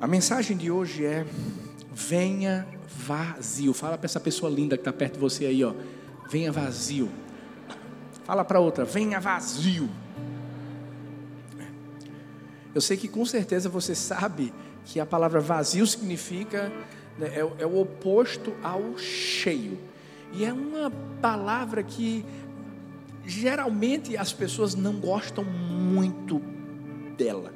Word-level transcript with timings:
A 0.00 0.06
mensagem 0.06 0.56
de 0.56 0.70
hoje 0.70 1.04
é: 1.04 1.26
venha 1.92 2.66
vazio. 2.86 3.72
Fala 3.72 3.96
para 3.96 4.06
essa 4.06 4.20
pessoa 4.20 4.50
linda 4.50 4.76
que 4.76 4.80
está 4.82 4.92
perto 4.92 5.14
de 5.14 5.20
você 5.20 5.46
aí, 5.46 5.64
ó. 5.64 5.74
Venha 6.30 6.50
vazio. 6.50 7.10
Fala 8.24 8.44
para 8.44 8.60
outra: 8.60 8.84
venha 8.84 9.20
vazio. 9.20 9.88
Eu 12.74 12.80
sei 12.80 12.96
que 12.96 13.06
com 13.06 13.24
certeza 13.24 13.68
você 13.68 13.94
sabe 13.94 14.52
que 14.84 14.98
a 14.98 15.06
palavra 15.06 15.40
vazio 15.40 15.86
significa 15.86 16.72
né, 17.16 17.28
é, 17.28 17.62
é 17.62 17.66
o 17.66 17.80
oposto 17.80 18.52
ao 18.62 18.98
cheio. 18.98 19.78
E 20.32 20.44
é 20.44 20.52
uma 20.52 20.90
palavra 21.22 21.84
que 21.84 22.24
geralmente 23.24 24.16
as 24.16 24.32
pessoas 24.32 24.74
não 24.74 24.94
gostam 24.94 25.44
muito 25.44 26.42
dela, 27.16 27.54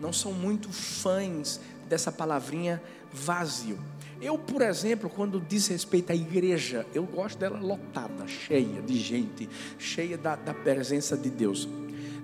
não 0.00 0.12
são 0.12 0.32
muito 0.32 0.72
fãs 0.72 1.60
dessa 1.92 2.10
palavrinha 2.10 2.82
vazio. 3.12 3.78
Eu, 4.18 4.38
por 4.38 4.62
exemplo, 4.62 5.10
quando 5.10 5.38
diz 5.38 5.66
respeito 5.66 6.10
à 6.10 6.14
igreja, 6.14 6.86
eu 6.94 7.02
gosto 7.02 7.38
dela 7.38 7.60
lotada, 7.60 8.26
cheia 8.26 8.80
de 8.80 8.98
gente, 8.98 9.46
cheia 9.78 10.16
da, 10.16 10.34
da 10.34 10.54
presença 10.54 11.18
de 11.18 11.28
Deus. 11.28 11.68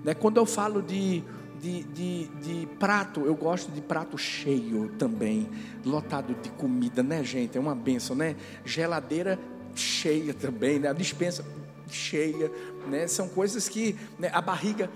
Né? 0.03 0.15
Quando 0.15 0.37
eu 0.37 0.45
falo 0.47 0.81
de, 0.81 1.23
de, 1.61 1.83
de, 1.83 2.27
de, 2.41 2.65
prato, 2.79 3.21
eu 3.27 3.35
gosto 3.35 3.71
de 3.71 3.79
prato 3.79 4.17
cheio 4.17 4.89
também, 4.97 5.47
lotado 5.85 6.33
de 6.41 6.49
comida, 6.49 7.03
né, 7.03 7.23
gente? 7.23 7.55
É 7.55 7.61
uma 7.61 7.75
benção, 7.75 8.15
né? 8.15 8.35
Geladeira 8.65 9.37
cheia 9.75 10.33
também, 10.33 10.79
né? 10.79 10.89
A 10.89 10.93
dispensa 10.93 11.45
cheia, 11.87 12.51
né? 12.87 13.05
São 13.05 13.27
coisas 13.27 13.69
que 13.69 13.95
né? 14.17 14.31
a 14.33 14.41
barriga 14.41 14.89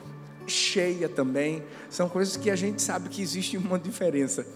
cheia 0.47 1.07
também, 1.07 1.63
são 1.91 2.09
coisas 2.09 2.35
que 2.35 2.49
a 2.49 2.55
gente 2.55 2.81
sabe 2.81 3.09
que 3.09 3.21
existe 3.21 3.55
uma 3.55 3.77
diferença. 3.77 4.47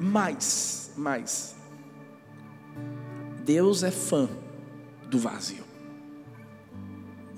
Mas, 0.00 0.92
mas 0.96 1.54
Deus 3.44 3.82
é 3.82 3.90
fã 3.90 4.28
do 5.10 5.18
vazio. 5.18 5.64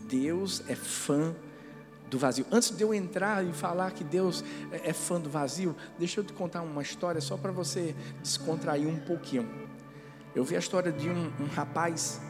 Deus 0.09 0.63
é 0.69 0.77
fã 0.77 1.35
do 2.09 2.19
vazio. 2.19 2.47
Antes 2.53 2.71
de 2.71 2.85
eu 2.85 2.95
entrar 2.95 3.45
e 3.45 3.53
falar 3.53 3.91
que 3.91 4.05
Deus 4.05 4.45
é, 4.71 4.91
é 4.91 4.93
fã 4.93 5.19
do 5.19 5.29
vazio, 5.29 5.75
deixa 5.99 6.21
eu 6.21 6.25
te 6.25 6.33
contar 6.33 6.63
uma 6.63 6.83
história 6.83 7.21
só 7.21 7.37
para 7.37 7.51
você 7.51 7.97
descontrair 8.23 8.87
um 8.87 9.01
pouquinho. 9.01 9.49
Eu 10.35 10.45
vi 10.45 10.55
a 10.55 10.59
história 10.61 10.93
de 10.93 11.11
um, 11.11 11.33
um 11.41 11.47
rapaz 11.47 12.21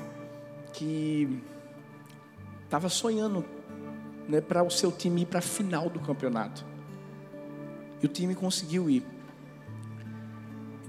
que 0.73 1.43
estava 2.65 2.89
sonhando 2.89 3.45
né, 4.27 4.41
para 4.41 4.63
o 4.63 4.71
seu 4.71 4.91
time 4.91 5.23
ir 5.23 5.27
para 5.27 5.41
a 5.41 5.43
final 5.43 5.91
do 5.91 6.01
campeonato. 6.01 6.65
E 8.03 8.07
o 8.07 8.09
time 8.09 8.35
conseguiu 8.35 8.89
ir. 8.89 9.05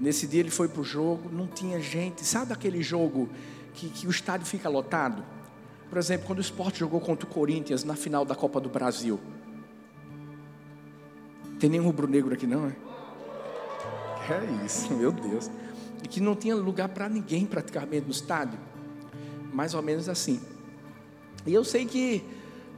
Nesse 0.04 0.26
dia 0.26 0.40
ele 0.40 0.50
foi 0.50 0.68
para 0.68 0.80
o 0.80 0.84
jogo, 0.84 1.30
não 1.32 1.46
tinha 1.46 1.80
gente. 1.80 2.24
Sabe 2.24 2.52
aquele 2.52 2.82
jogo 2.82 3.28
que, 3.72 3.88
que 3.88 4.06
o 4.06 4.10
estádio 4.10 4.46
fica 4.46 4.68
lotado? 4.68 5.24
Por 5.88 5.98
exemplo, 5.98 6.26
quando 6.26 6.38
o 6.38 6.42
esporte 6.42 6.80
jogou 6.80 7.00
contra 7.00 7.26
o 7.26 7.30
Corinthians 7.30 7.84
na 7.84 7.96
final 7.96 8.24
da 8.24 8.34
Copa 8.34 8.60
do 8.60 8.68
Brasil. 8.68 9.18
Tem 11.58 11.70
nenhum 11.70 11.84
rubro-negro 11.84 12.34
aqui 12.34 12.46
não, 12.46 12.66
é? 12.66 12.76
É 14.30 14.64
isso, 14.66 14.92
meu 14.94 15.10
Deus 15.10 15.50
e 16.04 16.08
que 16.08 16.20
não 16.20 16.36
tinha 16.36 16.54
lugar 16.54 16.90
para 16.90 17.08
ninguém 17.08 17.46
praticamente 17.46 18.04
no 18.04 18.12
estádio. 18.12 18.58
Mais 19.52 19.72
ou 19.72 19.80
menos 19.80 20.06
assim. 20.06 20.40
E 21.46 21.54
eu 21.54 21.64
sei 21.64 21.86
que 21.86 22.22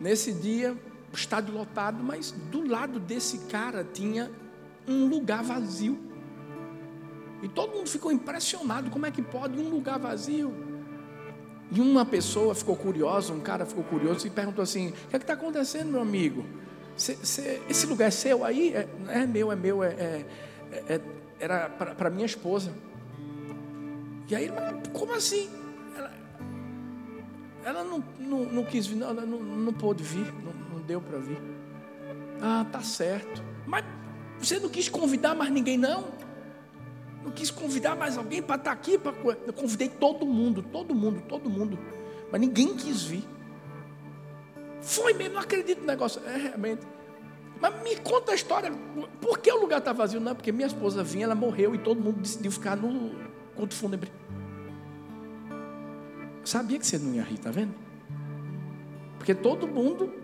nesse 0.00 0.32
dia, 0.32 0.76
o 1.12 1.16
estádio 1.16 1.52
lotado, 1.52 2.02
mas 2.02 2.30
do 2.52 2.66
lado 2.66 3.00
desse 3.00 3.38
cara 3.48 3.84
tinha 3.84 4.30
um 4.86 5.08
lugar 5.08 5.42
vazio. 5.42 5.98
E 7.42 7.48
todo 7.48 7.74
mundo 7.74 7.88
ficou 7.88 8.10
impressionado: 8.10 8.90
como 8.90 9.06
é 9.06 9.10
que 9.10 9.22
pode 9.22 9.58
um 9.58 9.68
lugar 9.68 9.98
vazio? 9.98 10.54
E 11.70 11.80
uma 11.80 12.04
pessoa 12.04 12.54
ficou 12.54 12.76
curiosa, 12.76 13.32
um 13.32 13.40
cara 13.40 13.66
ficou 13.66 13.84
curioso 13.84 14.26
e 14.26 14.30
perguntou 14.30 14.62
assim: 14.62 14.88
O 14.88 14.92
que 15.08 15.16
é 15.16 15.18
está 15.18 15.32
acontecendo, 15.32 15.90
meu 15.90 16.00
amigo? 16.00 16.44
Cê, 16.96 17.16
cê, 17.22 17.60
esse 17.68 17.86
lugar 17.86 18.08
é 18.08 18.10
seu 18.10 18.44
aí? 18.44 18.72
É, 18.74 18.88
é 19.08 19.26
meu, 19.26 19.52
é 19.52 19.56
meu, 19.56 19.82
é, 19.82 19.88
é, 19.88 20.24
é 20.88 21.00
era 21.38 21.68
para 21.68 22.10
minha 22.10 22.26
esposa. 22.26 22.72
E 24.28 24.34
aí, 24.34 24.50
como 24.92 25.14
assim? 25.14 25.50
Ela, 25.96 26.12
ela 27.64 27.84
não, 27.84 28.02
não, 28.18 28.44
não, 28.44 28.64
quis 28.64 28.86
vir, 28.86 28.96
não, 28.96 29.10
ela 29.10 29.26
não, 29.26 29.38
não 29.38 29.72
pôde 29.72 30.02
vir, 30.02 30.32
não, 30.42 30.52
não 30.72 30.82
deu 30.82 31.00
para 31.00 31.18
vir. 31.18 31.38
Ah, 32.40 32.66
tá 32.70 32.80
certo. 32.80 33.42
Mas 33.66 33.84
você 34.38 34.58
não 34.58 34.68
quis 34.68 34.88
convidar 34.88 35.34
mais 35.34 35.50
ninguém, 35.50 35.76
não? 35.76 36.04
Não 37.26 37.32
quis 37.32 37.50
convidar 37.50 37.96
mais 37.96 38.16
alguém 38.16 38.40
para 38.40 38.54
estar 38.54 38.70
tá 38.70 38.72
aqui? 38.72 39.00
Eu 39.44 39.52
convidei 39.52 39.88
todo 39.88 40.24
mundo, 40.24 40.62
todo 40.62 40.94
mundo, 40.94 41.20
todo 41.28 41.50
mundo. 41.50 41.76
Mas 42.30 42.40
ninguém 42.40 42.76
quis 42.76 43.02
vir. 43.02 43.24
Foi 44.80 45.12
mesmo, 45.12 45.34
não 45.34 45.40
acredito 45.40 45.80
no 45.80 45.86
negócio. 45.86 46.22
É 46.24 46.36
realmente. 46.36 46.86
Mas 47.60 47.82
me 47.82 47.96
conta 47.96 48.30
a 48.30 48.34
história. 48.36 48.70
Por 49.20 49.40
que 49.40 49.50
o 49.50 49.60
lugar 49.60 49.80
está 49.80 49.92
vazio? 49.92 50.20
Não, 50.20 50.36
porque 50.36 50.52
minha 50.52 50.68
esposa 50.68 51.02
vinha, 51.02 51.24
ela 51.24 51.34
morreu 51.34 51.74
e 51.74 51.78
todo 51.78 52.00
mundo 52.00 52.20
decidiu 52.20 52.52
ficar 52.52 52.76
no, 52.76 53.10
culto 53.56 53.74
fúnebre. 53.74 54.12
Sabia 56.44 56.78
que 56.78 56.86
você 56.86 56.96
não 56.96 57.12
ia 57.12 57.24
rir, 57.24 57.38
tá 57.38 57.50
vendo? 57.50 57.74
Porque 59.18 59.34
todo 59.34 59.66
mundo, 59.66 60.14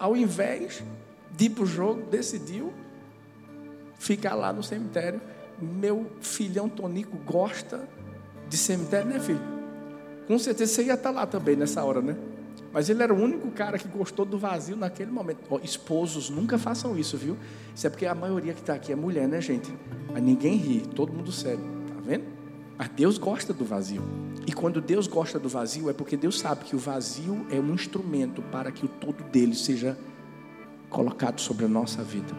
ao 0.00 0.16
invés 0.16 0.82
de 1.30 1.44
ir 1.44 1.50
para 1.50 1.62
o 1.62 1.66
jogo, 1.66 2.02
decidiu 2.10 2.72
ficar 4.00 4.34
lá 4.34 4.52
no 4.52 4.64
cemitério. 4.64 5.20
Meu 5.64 6.10
filhão 6.20 6.68
Tonico 6.68 7.16
gosta 7.18 7.88
de 8.48 8.56
cemitério, 8.56 9.08
né, 9.08 9.20
filho? 9.20 9.40
Com 10.26 10.38
certeza 10.38 10.72
você 10.72 10.84
ia 10.84 10.94
estar 10.94 11.10
lá 11.10 11.26
também 11.26 11.56
nessa 11.56 11.82
hora, 11.84 12.00
né? 12.00 12.16
Mas 12.72 12.88
ele 12.88 13.02
era 13.02 13.12
o 13.12 13.20
único 13.20 13.50
cara 13.50 13.78
que 13.78 13.88
gostou 13.88 14.24
do 14.24 14.38
vazio 14.38 14.76
naquele 14.76 15.10
momento. 15.10 15.40
Oh, 15.50 15.58
esposos, 15.62 16.30
nunca 16.30 16.56
façam 16.56 16.96
isso, 16.96 17.16
viu? 17.16 17.36
Isso 17.74 17.86
é 17.86 17.90
porque 17.90 18.06
a 18.06 18.14
maioria 18.14 18.52
que 18.52 18.60
está 18.60 18.74
aqui 18.74 18.92
é 18.92 18.96
mulher, 18.96 19.26
né, 19.26 19.40
gente? 19.40 19.72
Mas 20.12 20.22
ninguém 20.22 20.56
ri, 20.56 20.80
todo 20.80 21.12
mundo 21.12 21.32
sério, 21.32 21.64
tá 21.88 22.00
vendo? 22.00 22.24
Mas 22.78 22.88
Deus 22.90 23.18
gosta 23.18 23.52
do 23.52 23.64
vazio. 23.64 24.02
E 24.46 24.52
quando 24.52 24.80
Deus 24.80 25.06
gosta 25.06 25.38
do 25.38 25.48
vazio, 25.48 25.90
é 25.90 25.92
porque 25.92 26.16
Deus 26.16 26.38
sabe 26.38 26.64
que 26.64 26.76
o 26.76 26.78
vazio 26.78 27.44
é 27.50 27.58
um 27.58 27.74
instrumento 27.74 28.40
para 28.40 28.70
que 28.70 28.84
o 28.84 28.88
todo 28.88 29.22
dele 29.24 29.54
seja 29.54 29.98
colocado 30.88 31.40
sobre 31.40 31.64
a 31.64 31.68
nossa 31.68 32.02
vida. 32.02 32.32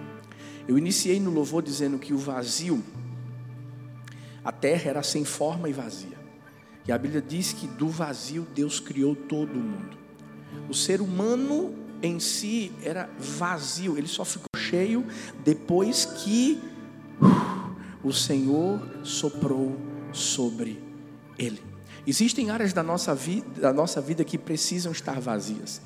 Eu 0.68 0.78
iniciei 0.78 1.20
no 1.20 1.32
louvor 1.32 1.62
dizendo 1.62 2.00
que 2.00 2.14
o 2.14 2.18
vazio, 2.18 2.82
a 4.44 4.52
terra 4.52 4.90
era 4.90 5.04
sem 5.04 5.24
forma 5.24 5.70
e 5.70 5.74
vazia. 5.74 6.20
E 6.88 6.92
a 6.92 6.98
Bíblia 6.98 7.22
diz 7.22 7.54
que 7.54 7.68
do 7.68 7.88
vazio 7.88 8.48
Deus 8.56 8.80
criou 8.80 9.16
todo 9.16 9.54
o 9.54 9.64
mundo. 9.64 9.98
O 10.70 10.74
ser 10.74 11.02
humano 11.02 11.76
em 12.02 12.20
si 12.20 12.72
era 12.84 13.10
vazio, 13.20 13.98
ele 13.98 14.08
só 14.08 14.26
ficou 14.26 14.48
cheio 14.58 15.06
depois 15.44 16.06
que 16.06 16.60
uh, 17.22 17.76
o 18.04 18.12
Senhor 18.12 18.82
soprou 19.04 19.78
sobre 20.12 20.82
ele. 21.38 21.62
Existem 22.06 22.50
áreas 22.50 22.74
da 22.74 22.82
nossa, 22.82 23.14
vida, 23.14 23.62
da 23.62 23.72
nossa 23.72 24.02
vida 24.02 24.24
que 24.24 24.38
precisam 24.38 24.92
estar 24.92 25.20
vazias. 25.20 25.82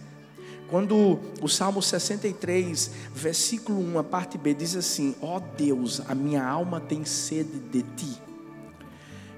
Quando 0.69 1.19
o 1.41 1.47
Salmo 1.47 1.81
63, 1.81 2.89
versículo 3.13 3.79
1, 3.79 3.99
a 3.99 4.03
parte 4.03 4.37
B, 4.37 4.53
diz 4.53 4.75
assim: 4.75 5.13
Ó 5.22 5.37
oh 5.37 5.39
Deus, 5.39 6.01
a 6.07 6.16
minha 6.16 6.43
alma 6.43 6.79
tem 6.79 7.05
sede 7.05 7.59
de 7.72 7.83
ti. 7.83 8.22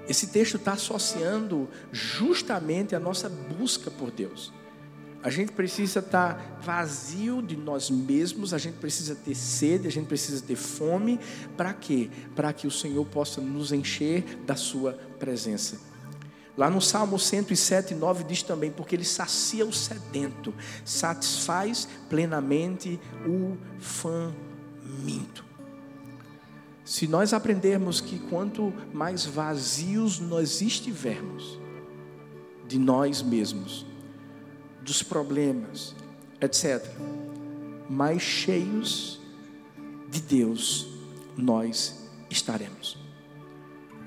Esse 0.08 0.28
texto 0.28 0.58
está 0.58 0.74
associando 0.74 1.68
justamente 1.92 2.96
a 2.96 3.00
nossa 3.00 3.30
busca 3.30 3.92
por 3.92 4.12
Deus. 4.12 4.54
A 5.22 5.30
gente 5.30 5.52
precisa 5.52 6.00
estar 6.00 6.60
vazio 6.62 7.42
de 7.42 7.58
nós 7.58 7.90
mesmos, 7.90 8.54
a 8.54 8.58
gente 8.58 8.76
precisa 8.76 9.16
ter 9.16 9.36
sede, 9.36 9.88
a 9.88 9.92
gente 9.92 10.08
precisa 10.08 10.42
ter 10.42 10.56
fome. 10.56 11.20
Para 11.58 11.74
quê? 11.74 12.10
Para 12.36 12.54
que 12.54 12.68
o 12.68 12.72
Senhor 12.72 13.04
possa 13.06 13.42
nos 13.42 13.72
encher 13.72 14.24
da 14.46 14.56
Sua 14.56 14.94
presença. 15.20 15.78
Lá 16.56 16.70
no 16.70 16.82
Salmo 16.82 17.20
107, 17.20 17.94
9 17.94 18.24
diz 18.24 18.42
também: 18.42 18.72
Porque 18.72 18.96
Ele 18.96 19.04
sacia 19.04 19.66
o 19.66 19.74
sedento, 19.74 20.54
satisfaz 20.86 21.88
plenamente 22.10 23.00
o 23.26 23.58
faminto. 23.80 25.46
Se 26.88 27.06
nós 27.06 27.34
aprendermos 27.34 28.00
que 28.00 28.18
quanto 28.18 28.74
mais 28.94 29.26
vazios 29.26 30.22
nós 30.22 30.62
estivermos 30.62 31.60
de 32.66 32.80
nós 32.80 33.22
mesmos, 33.22 33.86
dos 34.82 35.04
problemas, 35.04 35.94
etc. 36.40 36.82
Mais 37.90 38.22
cheios 38.22 39.20
de 40.10 40.22
Deus 40.22 40.88
nós 41.36 42.08
estaremos. 42.30 42.98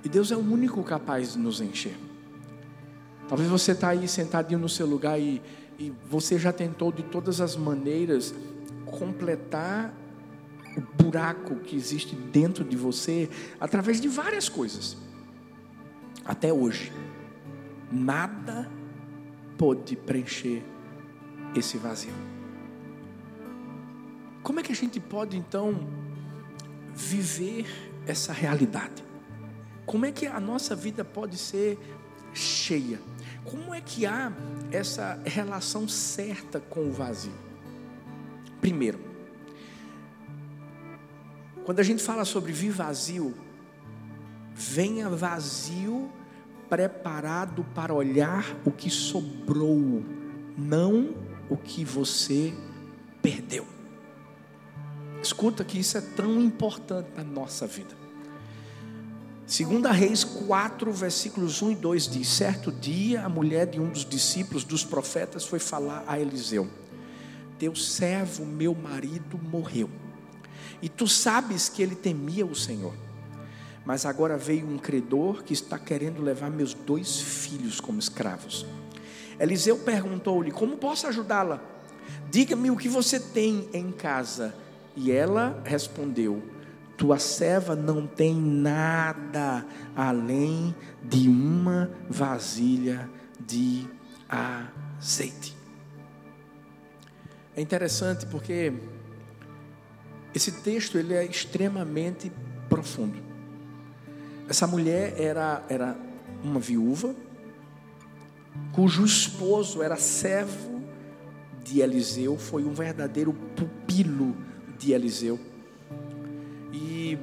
E 0.03 0.09
Deus 0.09 0.33
é 0.33 0.37
o 0.37 0.41
único 0.41 0.83
capaz 0.83 1.35
de 1.35 1.38
nos 1.38 1.61
encher. 1.61 1.99
Talvez 3.29 3.50
você 3.50 3.73
está 3.73 3.91
aí 3.91 4.09
sentadinho 4.09 4.59
no 4.59 4.71
seu 4.71 4.87
lugar 4.87 5.21
e, 5.21 5.43
e 5.79 5.93
você 6.09 6.38
já 6.38 6.50
tentou 6.50 6.91
de 6.91 7.03
todas 7.03 7.43
as 7.43 7.56
maneiras 7.56 8.35
completar 8.87 9.93
o 10.77 11.03
buraco 11.03 11.57
que 11.57 11.77
existe 11.77 12.15
dentro 12.15 12.65
de 12.65 12.77
você 12.77 13.29
através 13.59 14.01
de 14.01 14.09
várias 14.09 14.49
coisas. 14.49 14.97
Até 16.25 16.53
hoje, 16.53 16.93
nada 17.91 18.71
pode 19.59 19.97
preencher 19.97 20.63
esse 21.55 21.77
vazio. 21.77 22.15
Como 24.43 24.61
é 24.61 24.63
que 24.63 24.73
a 24.73 24.77
gente 24.77 24.99
pode 25.01 25.37
então 25.37 25.89
viver 26.95 27.67
essa 28.07 28.33
realidade? 28.33 29.05
Como 29.85 30.07
é 30.07 30.13
que 30.13 30.27
a 30.27 30.39
nossa 30.39 30.77
vida 30.77 31.05
pode 31.05 31.37
ser 31.37 31.79
cheia? 32.33 33.01
Como 33.45 33.75
é 33.75 33.81
que 33.81 34.07
há 34.07 34.33
essa 34.71 35.21
relação 35.25 35.89
certa 35.89 36.61
com 36.61 36.89
o 36.89 36.93
vazio? 36.93 37.35
Primeiro, 38.61 39.10
quando 41.65 41.81
a 41.81 41.83
gente 41.83 42.03
fala 42.03 42.25
sobre 42.25 42.53
vir 42.53 42.71
vazio, 42.71 43.35
venha 44.55 45.09
vazio 45.09 46.11
preparado 46.69 47.65
para 47.75 47.93
olhar 47.93 48.57
o 48.65 48.71
que 48.71 48.89
sobrou, 48.89 50.05
não 50.57 51.15
o 51.49 51.57
que 51.57 51.85
você 51.85 52.55
perdeu. 53.21 53.67
Escuta 55.23 55.65
que 55.65 55.79
isso 55.79 55.99
é 55.99 56.01
tão 56.01 56.41
importante 56.41 57.09
na 57.17 57.25
nossa 57.25 57.67
vida. 57.67 58.01
Segunda 59.47 59.91
Reis 59.91 60.23
4, 60.23 60.93
versículos 60.93 61.61
1 61.61 61.73
e 61.73 61.75
2 61.75 62.09
diz: 62.09 62.29
Certo 62.29 62.71
dia 62.71 63.25
a 63.25 63.29
mulher 63.29 63.67
de 63.67 63.81
um 63.81 63.91
dos 63.91 64.05
discípulos 64.05 64.62
dos 64.62 64.85
profetas 64.85 65.45
foi 65.45 65.59
falar 65.59 66.05
a 66.07 66.19
Eliseu: 66.19 66.71
Teu 67.59 67.75
servo, 67.75 68.47
meu 68.47 68.75
marido, 68.75 69.37
morreu. 69.37 69.91
E 70.83 70.89
tu 70.89 71.07
sabes 71.07 71.69
que 71.69 71.83
ele 71.83 71.95
temia 71.95 72.47
o 72.47 72.55
Senhor. 72.55 72.95
Mas 73.85 74.05
agora 74.05 74.37
veio 74.37 74.67
um 74.67 74.79
credor 74.79 75.43
que 75.43 75.53
está 75.53 75.79
querendo 75.79 76.23
levar 76.23 76.51
meus 76.51 76.75
dois 76.75 77.21
filhos 77.21 77.81
como 77.81 77.99
escravos. 77.99 78.67
Eliseu 79.39 79.79
perguntou-lhe: 79.79 80.51
Como 80.51 80.77
posso 80.77 81.07
ajudá-la? 81.07 81.62
Diga-me 82.31 82.71
o 82.71 82.77
que 82.77 82.89
você 82.89 83.19
tem 83.19 83.69
em 83.73 83.91
casa. 83.91 84.55
E 84.95 85.11
ela 85.11 85.62
respondeu: 85.65 86.43
tua 87.01 87.19
serva 87.19 87.75
não 87.75 88.07
tem 88.07 88.35
nada 88.35 89.65
além 89.97 90.75
de 91.03 91.31
uma 91.31 91.91
vasilha 92.11 93.09
de 93.39 93.89
azeite. 94.29 95.57
É 97.57 97.62
interessante 97.62 98.27
porque 98.27 98.75
esse 100.35 100.53
texto 100.62 100.99
ele 100.99 101.15
é 101.15 101.25
extremamente 101.25 102.31
profundo. 102.69 103.19
Essa 104.49 104.67
mulher 104.67 105.15
era, 105.19 105.65
era 105.69 105.97
uma 106.43 106.59
viúva, 106.59 107.15
cujo 108.73 109.05
esposo 109.05 109.82
era 109.82 109.97
servo 109.97 110.82
de 111.62 111.81
Eliseu, 111.81 112.37
foi 112.37 112.65
um 112.65 112.73
verdadeiro 112.73 113.32
pupilo 113.32 114.37
de 114.79 114.93
Eliseu. 114.93 115.38
E 116.73 117.19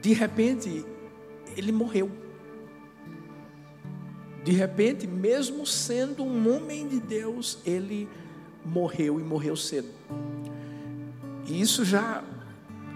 de 0.00 0.12
repente 0.12 0.84
ele 1.56 1.72
morreu. 1.72 2.10
De 4.44 4.52
repente, 4.52 5.06
mesmo 5.06 5.66
sendo 5.66 6.22
um 6.22 6.54
homem 6.54 6.86
de 6.86 7.00
Deus, 7.00 7.58
ele 7.64 8.06
morreu 8.64 9.18
e 9.18 9.22
morreu 9.22 9.56
cedo. 9.56 9.88
E 11.46 11.60
isso 11.60 11.84
já 11.84 12.22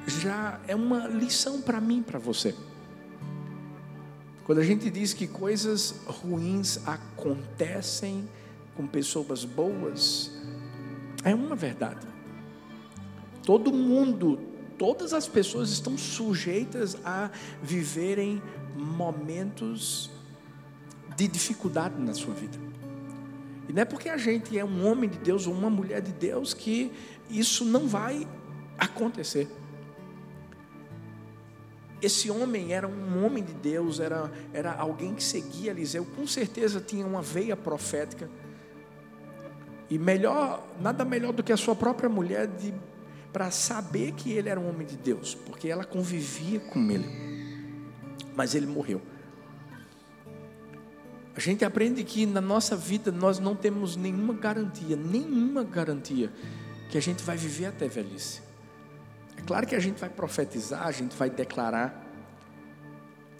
já 0.06 0.58
é 0.66 0.74
uma 0.74 1.06
lição 1.06 1.60
para 1.60 1.80
mim, 1.80 2.02
para 2.02 2.18
você. 2.18 2.54
Quando 4.44 4.58
a 4.60 4.64
gente 4.64 4.88
diz 4.88 5.12
que 5.12 5.26
coisas 5.26 5.94
ruins 6.06 6.80
acontecem 6.86 8.26
com 8.74 8.86
pessoas 8.86 9.44
boas, 9.44 10.30
é 11.22 11.34
uma 11.34 11.54
verdade. 11.54 12.06
Todo 13.44 13.70
mundo 13.70 14.38
todas 14.78 15.12
as 15.12 15.26
pessoas 15.26 15.70
estão 15.70 15.98
sujeitas 15.98 16.96
a 17.04 17.30
viverem 17.62 18.40
momentos 18.76 20.08
de 21.16 21.26
dificuldade 21.26 22.00
na 22.00 22.14
sua 22.14 22.32
vida. 22.32 22.67
E 23.68 23.72
não 23.72 23.82
é 23.82 23.84
porque 23.84 24.08
a 24.08 24.16
gente 24.16 24.58
é 24.58 24.64
um 24.64 24.86
homem 24.86 25.10
de 25.10 25.18
Deus 25.18 25.46
ou 25.46 25.52
uma 25.52 25.68
mulher 25.68 26.00
de 26.00 26.12
Deus 26.12 26.54
que 26.54 26.90
isso 27.28 27.64
não 27.64 27.86
vai 27.86 28.26
acontecer. 28.78 29.48
Esse 32.00 32.30
homem 32.30 32.72
era 32.72 32.86
um 32.86 33.24
homem 33.24 33.42
de 33.42 33.52
Deus, 33.52 34.00
era, 34.00 34.30
era 34.52 34.72
alguém 34.72 35.14
que 35.14 35.22
seguia 35.22 35.72
Eliseu, 35.72 36.06
com 36.16 36.26
certeza 36.26 36.80
tinha 36.80 37.04
uma 37.04 37.20
veia 37.20 37.56
profética. 37.56 38.30
E 39.90 39.98
melhor, 39.98 40.66
nada 40.80 41.04
melhor 41.04 41.32
do 41.32 41.42
que 41.42 41.52
a 41.52 41.56
sua 41.56 41.74
própria 41.74 42.08
mulher 42.08 42.48
para 43.32 43.50
saber 43.50 44.12
que 44.12 44.32
ele 44.32 44.48
era 44.48 44.60
um 44.60 44.68
homem 44.68 44.86
de 44.86 44.96
Deus, 44.96 45.34
porque 45.34 45.68
ela 45.68 45.84
convivia 45.84 46.60
com 46.60 46.90
ele. 46.90 47.08
Mas 48.34 48.54
ele 48.54 48.66
morreu. 48.66 49.02
A 51.38 51.40
gente 51.40 51.64
aprende 51.64 52.02
que 52.02 52.26
na 52.26 52.40
nossa 52.40 52.74
vida 52.74 53.12
nós 53.12 53.38
não 53.38 53.54
temos 53.54 53.94
nenhuma 53.94 54.34
garantia, 54.34 54.96
nenhuma 54.96 55.62
garantia 55.62 56.32
que 56.90 56.98
a 56.98 57.00
gente 57.00 57.22
vai 57.22 57.36
viver 57.36 57.66
até 57.66 57.86
velhice. 57.86 58.42
É 59.36 59.42
claro 59.42 59.64
que 59.64 59.76
a 59.76 59.78
gente 59.78 60.00
vai 60.00 60.10
profetizar, 60.10 60.84
a 60.84 60.90
gente 60.90 61.16
vai 61.16 61.30
declarar, 61.30 62.04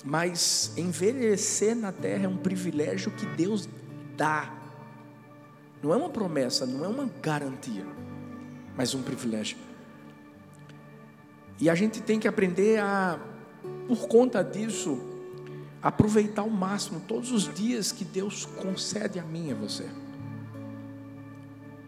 mas 0.05 0.73
envelhecer 0.77 1.75
na 1.75 1.91
terra 1.91 2.27
é 2.27 2.29
um 2.29 2.37
privilégio 2.37 3.11
que 3.11 3.27
Deus 3.27 3.69
dá. 4.17 4.55
Não 5.83 5.93
é 5.93 5.97
uma 5.97 6.09
promessa, 6.09 6.65
não 6.65 6.85
é 6.85 6.89
uma 6.89 7.11
garantia, 7.21 7.85
mas 8.77 8.95
um 8.95 9.03
privilégio. 9.03 9.59
E 11.61 11.69
a 11.69 11.75
gente 11.75 12.01
tem 12.01 12.21
que 12.21 12.29
aprender 12.29 12.79
a, 12.79 13.19
por 13.89 14.07
conta 14.07 14.45
disso, 14.45 15.18
aproveitar 15.83 16.43
ao 16.43 16.51
máximo 16.51 17.01
todos 17.01 17.31
os 17.31 17.53
dias 17.53 17.93
que 17.93 18.05
Deus 18.05 18.45
concede 18.45 19.19
a 19.19 19.23
mim 19.23 19.49
e 19.49 19.53
a 19.53 19.55
você. 19.55 19.89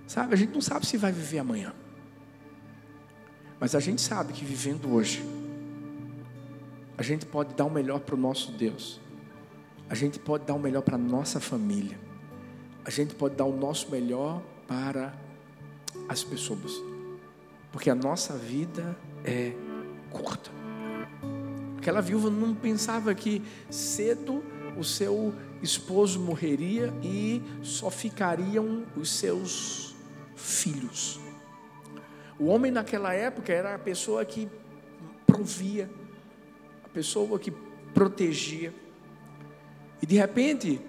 Sabe, 0.06 0.34
a 0.34 0.36
gente 0.36 0.52
não 0.52 0.60
sabe 0.60 0.86
se 0.86 0.96
vai 0.96 1.12
viver 1.12 1.38
amanhã. 1.38 1.72
Mas 3.58 3.74
a 3.74 3.80
gente 3.80 4.00
sabe 4.00 4.32
que 4.32 4.44
vivendo 4.44 4.92
hoje, 4.92 5.24
a 6.96 7.02
gente 7.02 7.26
pode 7.26 7.54
dar 7.54 7.64
o 7.64 7.70
melhor 7.70 8.00
para 8.00 8.14
o 8.14 8.18
nosso 8.18 8.52
Deus. 8.52 9.00
A 9.88 9.94
gente 9.94 10.18
pode 10.18 10.44
dar 10.44 10.54
o 10.54 10.58
melhor 10.58 10.82
para 10.82 10.96
a 10.96 10.98
nossa 10.98 11.40
família. 11.40 11.98
A 12.84 12.90
gente 12.90 13.14
pode 13.14 13.34
dar 13.34 13.44
o 13.44 13.56
nosso 13.56 13.90
melhor 13.90 14.42
para 14.66 15.14
as 16.08 16.24
pessoas. 16.24 16.72
Porque 17.72 17.90
a 17.90 17.94
nossa 17.94 18.36
vida 18.36 18.96
é 19.24 19.52
curta. 20.10 20.59
Aquela 21.80 22.02
viúva 22.02 22.28
não 22.28 22.54
pensava 22.54 23.14
que 23.14 23.40
cedo 23.70 24.44
o 24.76 24.84
seu 24.84 25.32
esposo 25.62 26.20
morreria 26.20 26.92
e 27.02 27.42
só 27.62 27.90
ficariam 27.90 28.84
os 28.94 29.10
seus 29.10 29.96
filhos. 30.36 31.18
O 32.38 32.48
homem 32.48 32.70
naquela 32.70 33.14
época 33.14 33.50
era 33.50 33.74
a 33.74 33.78
pessoa 33.78 34.22
que 34.26 34.46
provia, 35.26 35.88
a 36.84 36.88
pessoa 36.90 37.38
que 37.38 37.50
protegia. 37.94 38.74
E 40.02 40.06
de 40.06 40.16
repente, 40.16 40.82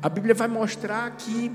a 0.00 0.08
Bíblia 0.08 0.34
vai 0.34 0.48
mostrar 0.48 1.14
que 1.18 1.52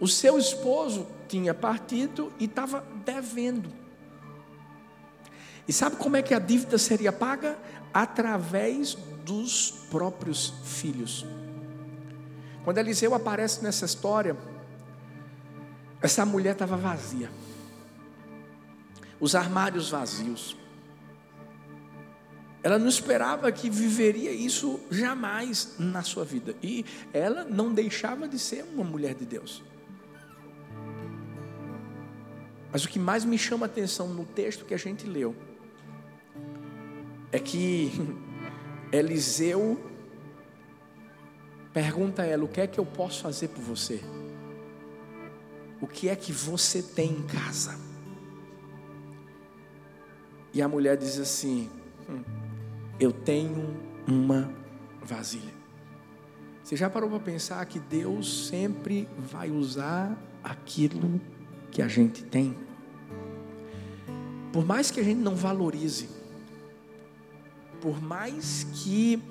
o 0.00 0.08
seu 0.08 0.38
esposo 0.38 1.06
tinha 1.28 1.52
partido 1.52 2.32
e 2.40 2.46
estava 2.46 2.82
devendo. 3.04 3.83
E 5.66 5.72
sabe 5.72 5.96
como 5.96 6.16
é 6.16 6.22
que 6.22 6.34
a 6.34 6.38
dívida 6.38 6.76
seria 6.76 7.12
paga? 7.12 7.56
Através 7.92 8.94
dos 9.24 9.70
próprios 9.90 10.52
filhos. 10.64 11.24
Quando 12.64 12.78
Eliseu 12.78 13.14
aparece 13.14 13.62
nessa 13.62 13.84
história, 13.84 14.36
essa 16.00 16.24
mulher 16.26 16.52
estava 16.52 16.76
vazia, 16.76 17.30
os 19.18 19.34
armários 19.34 19.90
vazios. 19.90 20.56
Ela 22.62 22.78
não 22.78 22.88
esperava 22.88 23.52
que 23.52 23.68
viveria 23.68 24.32
isso 24.32 24.80
jamais 24.90 25.74
na 25.78 26.02
sua 26.02 26.24
vida. 26.24 26.54
E 26.62 26.84
ela 27.12 27.44
não 27.44 27.72
deixava 27.72 28.26
de 28.26 28.38
ser 28.38 28.64
uma 28.64 28.82
mulher 28.82 29.14
de 29.14 29.26
Deus. 29.26 29.62
Mas 32.72 32.84
o 32.84 32.88
que 32.88 32.98
mais 32.98 33.24
me 33.24 33.36
chama 33.36 33.66
a 33.66 33.68
atenção 33.68 34.08
no 34.08 34.24
texto 34.24 34.64
que 34.64 34.72
a 34.72 34.78
gente 34.78 35.06
leu 35.06 35.36
é 37.34 37.38
que 37.40 37.90
Eliseu 38.92 39.76
pergunta 41.72 42.22
a 42.22 42.26
ela: 42.26 42.44
O 42.44 42.48
que 42.48 42.60
é 42.60 42.66
que 42.68 42.78
eu 42.78 42.86
posso 42.86 43.22
fazer 43.22 43.48
por 43.48 43.60
você? 43.60 44.00
O 45.80 45.86
que 45.88 46.08
é 46.08 46.14
que 46.14 46.32
você 46.32 46.80
tem 46.80 47.10
em 47.10 47.22
casa? 47.22 47.76
E 50.52 50.62
a 50.62 50.68
mulher 50.68 50.96
diz 50.96 51.18
assim: 51.18 51.68
hum, 52.08 52.22
Eu 53.00 53.10
tenho 53.10 53.76
uma 54.06 54.54
vasilha. 55.02 55.52
Você 56.62 56.76
já 56.76 56.88
parou 56.88 57.10
para 57.10 57.18
pensar 57.18 57.66
que 57.66 57.80
Deus 57.80 58.46
sempre 58.46 59.08
vai 59.18 59.50
usar 59.50 60.16
aquilo 60.42 61.20
que 61.72 61.82
a 61.82 61.88
gente 61.88 62.22
tem? 62.22 62.56
Por 64.52 64.64
mais 64.64 64.92
que 64.92 65.00
a 65.00 65.02
gente 65.02 65.18
não 65.18 65.34
valorize, 65.34 66.08
por 67.84 68.00
mais 68.00 68.66
que 68.72 69.22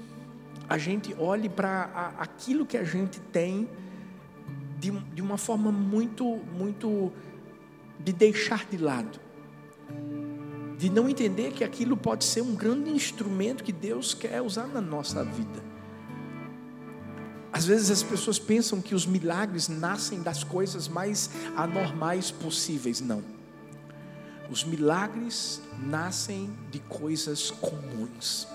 a 0.70 0.78
gente 0.78 1.12
olhe 1.18 1.50
para 1.50 2.14
aquilo 2.20 2.68
que 2.68 2.78
a 2.78 2.84
gente 2.84 3.20
tem 3.20 3.68
de, 4.80 4.92
de 4.92 5.24
uma 5.24 5.40
forma 5.40 5.72
muito, 5.72 6.38
muito 6.56 7.12
de 8.00 8.14
deixar 8.14 8.64
de 8.70 8.78
lado, 8.78 9.20
de 10.78 10.88
não 10.88 11.10
entender 11.10 11.52
que 11.52 11.64
aquilo 11.64 11.98
pode 11.98 12.26
ser 12.26 12.42
um 12.42 12.54
grande 12.54 12.92
instrumento 12.92 13.64
que 13.64 13.72
Deus 13.72 14.14
quer 14.14 14.40
usar 14.40 14.68
na 14.68 14.80
nossa 14.80 15.24
vida. 15.24 15.64
Às 17.52 17.66
vezes 17.66 17.90
as 17.90 18.04
pessoas 18.04 18.38
pensam 18.38 18.80
que 18.80 18.94
os 18.94 19.08
milagres 19.08 19.68
nascem 19.68 20.22
das 20.22 20.44
coisas 20.44 20.88
mais 20.88 21.28
anormais 21.56 22.30
possíveis. 22.30 23.02
Não. 23.02 23.24
Os 24.50 24.64
milagres 24.64 25.62
nascem 25.80 26.50
de 26.70 26.80
coisas 26.80 27.50
comuns. 27.50 28.48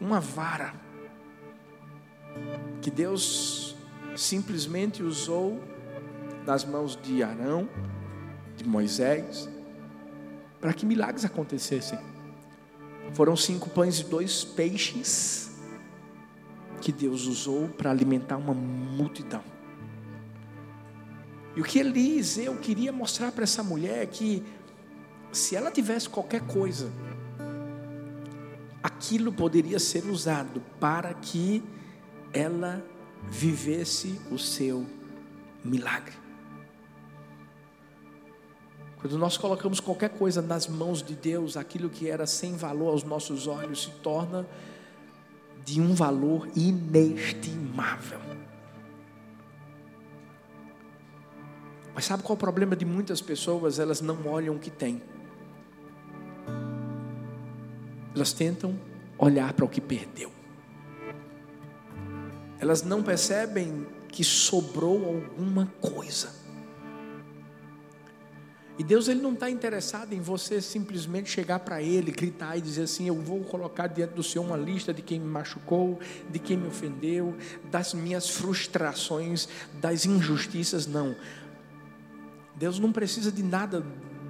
Uma 0.00 0.20
vara 0.20 0.74
que 2.80 2.90
Deus 2.90 3.74
simplesmente 4.16 5.02
usou 5.02 5.62
nas 6.46 6.64
mãos 6.64 6.96
de 6.96 7.22
Arão, 7.22 7.68
de 8.56 8.64
Moisés, 8.64 9.48
para 10.60 10.72
que 10.72 10.86
milagres 10.86 11.24
acontecessem. 11.24 11.98
Foram 13.12 13.36
cinco 13.36 13.70
pães 13.70 14.00
e 14.00 14.04
dois 14.04 14.44
peixes 14.44 15.50
que 16.80 16.92
Deus 16.92 17.26
usou 17.26 17.68
para 17.68 17.90
alimentar 17.90 18.36
uma 18.36 18.54
multidão. 18.54 19.42
E 21.56 21.60
o 21.60 21.64
que 21.64 21.78
Eliseu 21.78 22.56
queria 22.56 22.92
mostrar 22.92 23.32
para 23.32 23.44
essa 23.44 23.62
mulher 23.62 24.02
é 24.02 24.06
que, 24.06 24.44
se 25.32 25.56
ela 25.56 25.70
tivesse 25.70 26.08
qualquer 26.08 26.42
coisa, 26.42 26.90
aquilo 28.82 29.32
poderia 29.32 29.78
ser 29.78 30.04
usado 30.06 30.62
para 30.78 31.12
que 31.14 31.62
ela 32.32 32.84
vivesse 33.28 34.20
o 34.30 34.38
seu 34.38 34.86
milagre. 35.64 36.14
Quando 39.00 39.16
nós 39.16 39.36
colocamos 39.36 39.78
qualquer 39.78 40.10
coisa 40.10 40.42
nas 40.42 40.66
mãos 40.66 41.02
de 41.02 41.14
Deus, 41.14 41.56
aquilo 41.56 41.88
que 41.88 42.08
era 42.08 42.26
sem 42.26 42.56
valor 42.56 42.90
aos 42.90 43.04
nossos 43.04 43.46
olhos 43.46 43.84
se 43.84 43.90
torna 44.02 44.46
de 45.64 45.80
um 45.80 45.94
valor 45.94 46.48
inestimável. 46.56 48.18
Mas 51.98 52.04
sabe 52.04 52.22
qual 52.22 52.34
é 52.34 52.36
o 52.36 52.38
problema 52.38 52.76
de 52.76 52.84
muitas 52.84 53.20
pessoas? 53.20 53.80
Elas 53.80 54.00
não 54.00 54.24
olham 54.28 54.54
o 54.54 54.58
que 54.60 54.70
têm. 54.70 55.02
Elas 58.14 58.32
tentam 58.32 58.78
olhar 59.18 59.52
para 59.52 59.64
o 59.64 59.68
que 59.68 59.80
perdeu. 59.80 60.30
Elas 62.60 62.84
não 62.84 63.02
percebem 63.02 63.84
que 64.06 64.22
sobrou 64.22 65.06
alguma 65.06 65.66
coisa. 65.80 66.38
E 68.78 68.84
Deus 68.84 69.08
ele 69.08 69.20
não 69.20 69.32
está 69.32 69.50
interessado 69.50 70.12
em 70.12 70.20
você 70.20 70.60
simplesmente 70.60 71.28
chegar 71.28 71.58
para 71.58 71.82
Ele, 71.82 72.12
gritar 72.12 72.56
e 72.56 72.60
dizer 72.60 72.82
assim: 72.82 73.08
Eu 73.08 73.16
vou 73.16 73.40
colocar 73.40 73.88
diante 73.88 74.14
do 74.14 74.22
Senhor 74.22 74.44
uma 74.44 74.56
lista 74.56 74.94
de 74.94 75.02
quem 75.02 75.18
me 75.18 75.26
machucou, 75.26 75.98
de 76.30 76.38
quem 76.38 76.56
me 76.56 76.68
ofendeu, 76.68 77.36
das 77.72 77.92
minhas 77.92 78.30
frustrações, 78.30 79.48
das 79.80 80.06
injustiças. 80.06 80.86
Não. 80.86 81.16
Deus 82.58 82.78
não 82.80 82.92
precisa 82.92 83.30
de 83.30 83.42
nada 83.42 83.84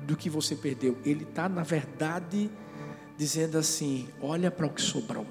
do 0.07 0.15
que 0.15 0.29
você 0.29 0.55
perdeu. 0.55 0.99
Ele 1.05 1.25
está, 1.25 1.49
na 1.49 1.63
verdade, 1.63 2.51
dizendo 3.17 3.57
assim: 3.57 4.09
Olha 4.21 4.51
para 4.51 4.67
o 4.67 4.71
que 4.71 4.83
sobrou. 4.83 5.27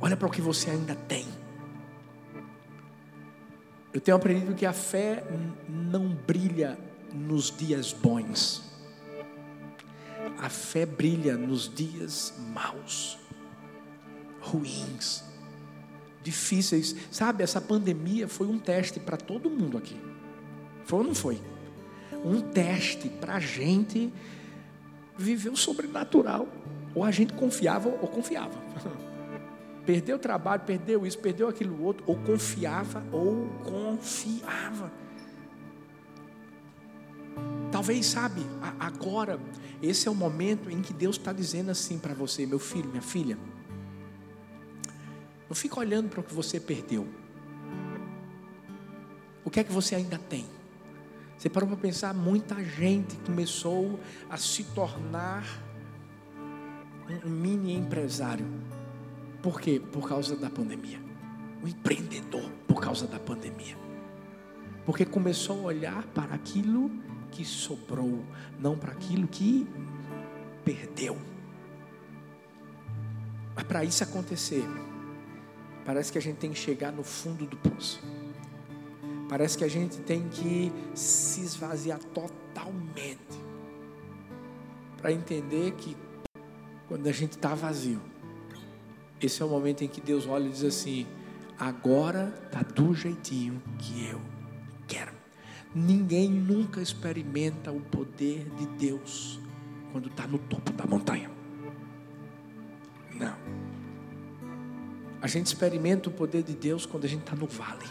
Olha 0.00 0.16
para 0.16 0.28
o 0.28 0.30
que 0.30 0.40
você 0.40 0.70
ainda 0.70 0.94
tem. 0.94 1.26
Eu 3.92 4.00
tenho 4.00 4.16
aprendido 4.16 4.54
que 4.54 4.64
a 4.64 4.72
fé 4.72 5.24
não 5.68 6.08
brilha 6.08 6.78
nos 7.12 7.50
dias 7.50 7.92
bons. 7.92 8.72
A 10.38 10.48
fé 10.48 10.86
brilha 10.86 11.36
nos 11.36 11.72
dias 11.72 12.34
maus, 12.52 13.18
ruins, 14.40 15.31
difíceis. 16.22 16.94
Sabe, 17.10 17.42
essa 17.42 17.60
pandemia 17.60 18.28
foi 18.28 18.46
um 18.46 18.58
teste 18.58 19.00
para 19.00 19.16
todo 19.16 19.50
mundo 19.50 19.76
aqui. 19.76 20.00
Foi 20.84 21.00
ou 21.00 21.04
não 21.04 21.14
foi? 21.14 21.40
Um 22.24 22.40
teste 22.40 23.08
para 23.08 23.34
a 23.34 23.40
gente 23.40 24.12
viver 25.16 25.50
o 25.50 25.56
sobrenatural. 25.56 26.48
Ou 26.94 27.04
a 27.04 27.10
gente 27.10 27.32
confiava 27.32 27.88
ou 27.88 28.08
confiava. 28.08 28.60
Perdeu 29.84 30.14
o 30.14 30.18
trabalho, 30.18 30.62
perdeu 30.64 31.04
isso, 31.04 31.18
perdeu 31.18 31.48
aquilo 31.48 31.82
outro, 31.82 32.04
ou 32.06 32.14
confiava, 32.14 33.02
ou 33.10 33.48
confiava. 33.64 34.92
Talvez, 37.72 38.06
sabe, 38.06 38.42
agora, 38.78 39.40
esse 39.82 40.06
é 40.06 40.10
o 40.10 40.14
momento 40.14 40.70
em 40.70 40.80
que 40.80 40.92
Deus 40.92 41.16
está 41.16 41.32
dizendo 41.32 41.70
assim 41.70 41.98
para 41.98 42.14
você, 42.14 42.46
meu 42.46 42.60
filho, 42.60 42.88
minha 42.90 43.02
filha. 43.02 43.36
Não 45.52 45.54
fica 45.54 45.78
olhando 45.80 46.08
para 46.08 46.20
o 46.20 46.22
que 46.22 46.32
você 46.32 46.58
perdeu. 46.58 47.06
O 49.44 49.50
que 49.50 49.60
é 49.60 49.64
que 49.64 49.70
você 49.70 49.94
ainda 49.94 50.16
tem? 50.16 50.46
Você 51.36 51.50
parou 51.50 51.68
para 51.68 51.76
pensar, 51.76 52.14
muita 52.14 52.64
gente 52.64 53.16
começou 53.16 54.00
a 54.30 54.38
se 54.38 54.64
tornar 54.64 55.44
um 57.22 57.28
mini 57.28 57.74
empresário. 57.74 58.46
Por 59.42 59.60
quê? 59.60 59.78
Por 59.78 60.08
causa 60.08 60.34
da 60.36 60.48
pandemia. 60.48 60.98
O 61.62 61.68
empreendedor, 61.68 62.50
por 62.66 62.80
causa 62.80 63.06
da 63.06 63.18
pandemia. 63.18 63.76
Porque 64.86 65.04
começou 65.04 65.58
a 65.58 65.62
olhar 65.64 66.02
para 66.14 66.34
aquilo 66.34 66.90
que 67.30 67.44
sobrou, 67.44 68.24
não 68.58 68.74
para 68.74 68.92
aquilo 68.92 69.28
que 69.28 69.68
perdeu. 70.64 71.18
Mas 73.54 73.64
para 73.64 73.84
isso 73.84 74.02
acontecer, 74.02 74.64
parece 75.84 76.12
que 76.12 76.18
a 76.18 76.22
gente 76.22 76.36
tem 76.36 76.50
que 76.50 76.58
chegar 76.58 76.92
no 76.92 77.02
fundo 77.02 77.46
do 77.46 77.56
poço. 77.56 78.02
Parece 79.28 79.56
que 79.56 79.64
a 79.64 79.68
gente 79.68 79.98
tem 80.00 80.28
que 80.28 80.72
se 80.94 81.40
esvaziar 81.40 81.98
totalmente 81.98 83.40
para 84.98 85.10
entender 85.10 85.72
que 85.72 85.96
quando 86.86 87.06
a 87.08 87.12
gente 87.12 87.32
está 87.32 87.54
vazio, 87.54 88.00
esse 89.20 89.40
é 89.40 89.44
o 89.44 89.48
momento 89.48 89.82
em 89.82 89.88
que 89.88 90.00
Deus 90.00 90.26
olha 90.26 90.46
e 90.46 90.50
diz 90.50 90.62
assim: 90.62 91.06
agora 91.58 92.34
está 92.44 92.62
do 92.62 92.94
jeitinho 92.94 93.62
que 93.78 94.06
eu 94.06 94.20
quero. 94.86 95.12
Ninguém 95.74 96.28
nunca 96.28 96.82
experimenta 96.82 97.72
o 97.72 97.80
poder 97.80 98.44
de 98.56 98.66
Deus 98.66 99.40
quando 99.90 100.08
está 100.08 100.26
no 100.26 100.38
topo 100.38 100.70
da 100.72 100.84
montanha. 100.84 101.31
A 105.22 105.28
gente 105.28 105.46
experimenta 105.46 106.08
o 106.08 106.12
poder 106.12 106.42
de 106.42 106.52
Deus 106.52 106.84
quando 106.84 107.04
a 107.04 107.08
gente 107.08 107.20
está 107.20 107.36
no 107.36 107.46
vale. 107.46 107.88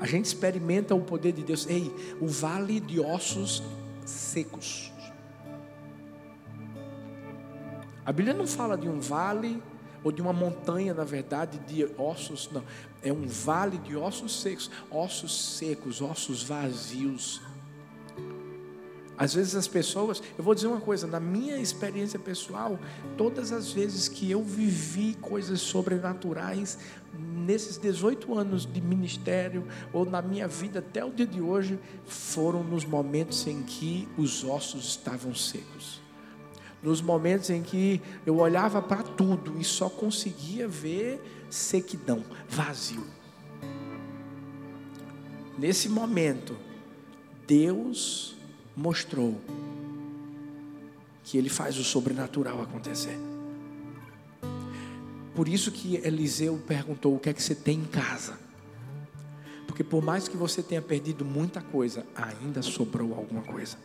A 0.00 0.06
gente 0.06 0.24
experimenta 0.24 0.94
o 0.94 1.02
poder 1.02 1.32
de 1.32 1.42
Deus. 1.42 1.66
Ei, 1.66 1.94
o 2.18 2.26
vale 2.26 2.80
de 2.80 2.98
ossos 2.98 3.62
secos. 4.06 4.90
A 8.06 8.10
Bíblia 8.10 8.32
não 8.32 8.46
fala 8.46 8.76
de 8.76 8.88
um 8.88 8.98
vale 8.98 9.62
ou 10.02 10.10
de 10.10 10.22
uma 10.22 10.32
montanha, 10.32 10.94
na 10.94 11.04
verdade, 11.04 11.58
de 11.58 11.84
ossos, 11.98 12.50
não. 12.50 12.64
É 13.02 13.12
um 13.12 13.26
vale 13.26 13.76
de 13.76 13.94
ossos 13.96 14.40
secos, 14.40 14.70
ossos 14.90 15.58
secos, 15.58 16.00
ossos 16.00 16.42
vazios. 16.42 17.42
Às 19.16 19.34
vezes 19.34 19.54
as 19.54 19.68
pessoas, 19.68 20.22
eu 20.36 20.42
vou 20.42 20.54
dizer 20.54 20.66
uma 20.66 20.80
coisa, 20.80 21.06
na 21.06 21.20
minha 21.20 21.56
experiência 21.56 22.18
pessoal, 22.18 22.78
todas 23.16 23.52
as 23.52 23.70
vezes 23.70 24.08
que 24.08 24.30
eu 24.30 24.42
vivi 24.42 25.16
coisas 25.20 25.60
sobrenaturais, 25.60 26.78
nesses 27.16 27.78
18 27.78 28.36
anos 28.36 28.66
de 28.66 28.80
ministério, 28.80 29.66
ou 29.92 30.04
na 30.04 30.20
minha 30.20 30.48
vida 30.48 30.80
até 30.80 31.04
o 31.04 31.10
dia 31.10 31.26
de 31.26 31.40
hoje, 31.40 31.78
foram 32.04 32.64
nos 32.64 32.84
momentos 32.84 33.46
em 33.46 33.62
que 33.62 34.08
os 34.18 34.42
ossos 34.42 34.84
estavam 34.86 35.34
secos 35.34 36.02
nos 36.82 37.00
momentos 37.00 37.48
em 37.48 37.62
que 37.62 38.00
eu 38.26 38.36
olhava 38.36 38.82
para 38.82 39.02
tudo 39.02 39.58
e 39.58 39.64
só 39.64 39.88
conseguia 39.88 40.68
ver 40.68 41.18
sequidão, 41.48 42.22
vazio. 42.46 43.06
Nesse 45.58 45.88
momento, 45.88 46.54
Deus 47.46 48.33
mostrou 48.76 49.40
que 51.22 51.38
ele 51.38 51.48
faz 51.48 51.78
o 51.78 51.84
sobrenatural 51.84 52.62
acontecer. 52.62 53.18
Por 55.34 55.48
isso 55.48 55.72
que 55.72 55.96
Eliseu 55.96 56.60
perguntou: 56.66 57.16
o 57.16 57.18
que 57.18 57.30
é 57.30 57.32
que 57.32 57.42
você 57.42 57.54
tem 57.54 57.80
em 57.80 57.84
casa? 57.84 58.38
Porque 59.66 59.82
por 59.82 60.02
mais 60.02 60.28
que 60.28 60.36
você 60.36 60.62
tenha 60.62 60.82
perdido 60.82 61.24
muita 61.24 61.60
coisa, 61.60 62.06
ainda 62.14 62.62
sobrou 62.62 63.14
alguma 63.14 63.42
coisa. 63.42 63.76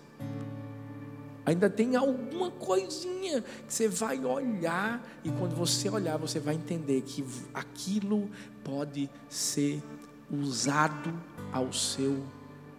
Ainda 1.46 1.68
tem 1.68 1.96
alguma 1.96 2.52
coisinha 2.52 3.42
que 3.42 3.74
você 3.74 3.88
vai 3.88 4.24
olhar 4.24 5.04
e 5.24 5.32
quando 5.32 5.56
você 5.56 5.90
olhar, 5.90 6.16
você 6.18 6.40
vai 6.40 6.54
entender 6.54 7.02
que 7.02 7.26
aquilo 7.56 8.30
pode 8.64 9.10
ser 9.28 9.82
usado 10.30 11.12
ao 11.52 11.74
seu 11.74 12.24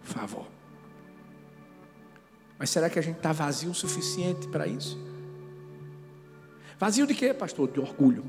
favor. 0.05 0.47
Mas 2.61 2.69
será 2.69 2.91
que 2.91 2.99
a 2.99 3.03
gente 3.03 3.17
está 3.17 3.33
vazio 3.33 3.71
o 3.71 3.75
suficiente 3.75 4.47
para 4.47 4.67
isso? 4.67 4.99
Vazio 6.79 7.07
de 7.07 7.15
quê, 7.15 7.33
pastor? 7.33 7.71
De 7.71 7.81
orgulho. 7.81 8.23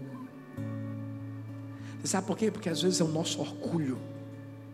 Você 1.99 2.07
sabe 2.07 2.27
por 2.27 2.37
quê? 2.37 2.49
Porque 2.49 2.69
às 2.69 2.81
vezes 2.81 3.01
é 3.01 3.03
o 3.03 3.09
nosso 3.09 3.41
orgulho 3.41 3.99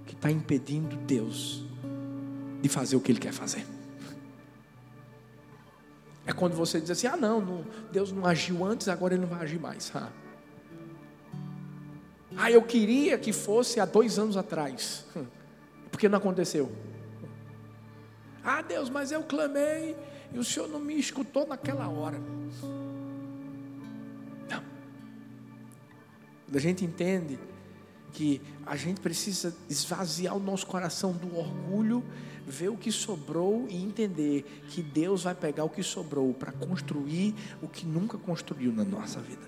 que 0.06 0.14
está 0.14 0.30
impedindo 0.30 0.96
Deus 0.96 1.66
de 2.62 2.70
fazer 2.70 2.98
o 2.98 3.02
que 3.02 3.12
Ele 3.12 3.20
quer 3.20 3.34
fazer. 3.34 3.66
É 6.28 6.32
quando 6.32 6.54
você 6.54 6.80
diz 6.80 6.92
assim: 6.92 7.08
ah, 7.08 7.18
não, 7.18 7.42
não 7.42 7.66
Deus 7.92 8.12
não 8.12 8.28
agiu 8.28 8.64
antes, 8.64 8.88
agora 8.88 9.16
Ele 9.16 9.22
não 9.22 9.30
vai 9.30 9.42
agir 9.42 9.60
mais. 9.60 9.92
Ah. 9.96 10.12
eu 12.52 12.62
queria 12.62 13.18
que 13.18 13.34
fosse 13.34 13.80
há 13.80 13.86
dois 13.86 14.20
anos 14.20 14.38
atrás, 14.38 15.04
porque 15.90 16.08
não 16.08 16.20
aconteceu. 16.20 16.72
Ah, 18.50 18.62
Deus, 18.62 18.90
mas 18.90 19.12
eu 19.12 19.22
clamei 19.24 19.94
e 20.34 20.40
o 20.40 20.44
Senhor 20.44 20.70
não 20.70 20.80
me 20.80 20.98
escutou 20.98 21.46
naquela 21.46 21.90
hora. 21.90 22.18
Não. 24.50 24.64
Quando 26.46 26.56
a 26.56 26.60
gente 26.60 26.86
entende 26.86 27.38
que 28.14 28.42
a 28.66 28.78
gente 28.78 29.02
precisa 29.02 29.54
esvaziar 29.70 30.34
o 30.34 30.40
nosso 30.40 30.66
coração 30.66 31.12
do 31.12 31.38
orgulho, 31.38 32.02
ver 32.48 32.70
o 32.70 32.78
que 32.78 32.90
sobrou 32.90 33.68
e 33.70 33.84
entender 33.84 34.44
que 34.70 34.82
Deus 34.82 35.24
vai 35.24 35.36
pegar 35.36 35.66
o 35.66 35.70
que 35.70 35.84
sobrou 35.84 36.34
para 36.34 36.54
construir 36.54 37.36
o 37.62 37.68
que 37.68 37.86
nunca 37.86 38.18
construiu 38.18 38.72
na 38.72 38.86
nossa 38.86 39.20
vida. 39.20 39.46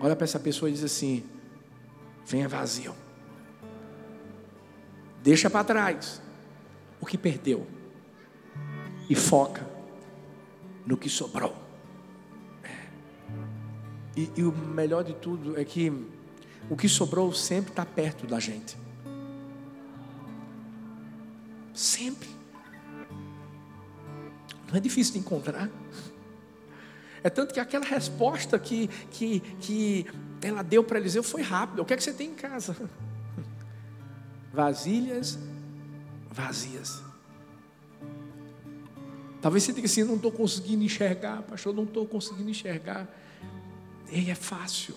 Olha 0.00 0.14
para 0.14 0.24
essa 0.24 0.38
pessoa 0.38 0.68
e 0.68 0.74
diz 0.74 0.84
assim: 0.84 1.24
venha 2.26 2.46
vazio. 2.46 3.05
Deixa 5.26 5.50
para 5.50 5.64
trás 5.64 6.22
o 7.00 7.04
que 7.04 7.18
perdeu 7.18 7.66
e 9.10 9.16
foca 9.16 9.66
no 10.86 10.96
que 10.96 11.08
sobrou. 11.08 11.52
E, 14.16 14.30
e 14.36 14.44
o 14.44 14.52
melhor 14.52 15.02
de 15.02 15.14
tudo 15.14 15.58
é 15.58 15.64
que 15.64 15.92
o 16.70 16.76
que 16.76 16.88
sobrou 16.88 17.32
sempre 17.32 17.70
está 17.70 17.84
perto 17.84 18.24
da 18.24 18.38
gente. 18.38 18.78
Sempre. 21.74 22.28
Não 24.68 24.76
é 24.76 24.80
difícil 24.80 25.14
de 25.14 25.18
encontrar. 25.18 25.68
É 27.24 27.28
tanto 27.28 27.52
que 27.52 27.58
aquela 27.58 27.84
resposta 27.84 28.60
que, 28.60 28.86
que, 29.10 29.40
que 29.40 30.06
ela 30.40 30.62
deu 30.62 30.84
para 30.84 31.00
Eliseu 31.00 31.24
foi 31.24 31.42
rápida. 31.42 31.82
O 31.82 31.84
que 31.84 31.94
é 31.94 31.96
que 31.96 32.04
você 32.04 32.12
tem 32.12 32.30
em 32.30 32.34
casa? 32.34 32.76
Vasilhas 34.56 35.38
vazias. 36.36 37.02
Talvez 39.40 39.64
você 39.64 39.72
diga 39.72 39.86
assim: 39.86 40.04
não 40.04 40.16
estou 40.16 40.30
conseguindo 40.30 40.84
enxergar, 40.84 41.42
pastor, 41.42 41.74
não 41.74 41.84
estou 41.84 42.06
conseguindo 42.06 42.50
enxergar. 42.50 43.08
Ei, 44.10 44.30
é 44.30 44.34
fácil. 44.34 44.94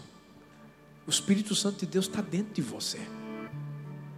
O 1.08 1.10
Espírito 1.10 1.56
Santo 1.56 1.80
de 1.80 1.86
Deus 1.86 2.06
está 2.06 2.22
dentro 2.22 2.54
de 2.54 2.62
você. 2.62 3.00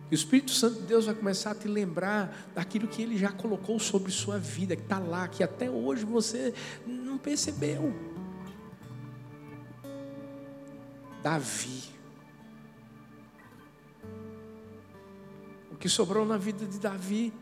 E 0.10 0.14
o 0.14 0.16
Espírito 0.16 0.52
Santo 0.52 0.82
de 0.82 0.88
Deus 0.88 1.06
vai 1.06 1.16
começar 1.16 1.52
a 1.52 1.56
te 1.56 1.68
lembrar 1.68 2.52
daquilo 2.54 2.88
que 2.88 3.02
ele 3.02 3.18
já 3.18 3.32
colocou 3.32 3.80
sobre 3.80 4.12
sua 4.12 4.38
vida, 4.38 4.76
que 4.76 4.82
está 4.82 5.00
lá, 5.00 5.26
que 5.28 5.42
até 5.42 5.70
hoje 5.70 6.04
você 6.04 6.54
não 6.86 7.18
percebeu. 7.18 7.94
Davi. 11.24 12.01
Que 15.82 15.90
sobrou 15.90 16.24
na 16.24 16.38
vida 16.38 16.64
de 16.68 16.78
Davi. 16.78 17.34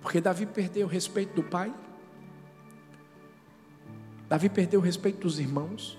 Porque 0.00 0.22
Davi 0.22 0.46
perdeu 0.46 0.86
o 0.86 0.90
respeito 0.90 1.34
do 1.34 1.42
pai. 1.42 1.72
Davi 4.26 4.48
perdeu 4.48 4.80
o 4.80 4.82
respeito 4.82 5.20
dos 5.20 5.38
irmãos. 5.38 5.98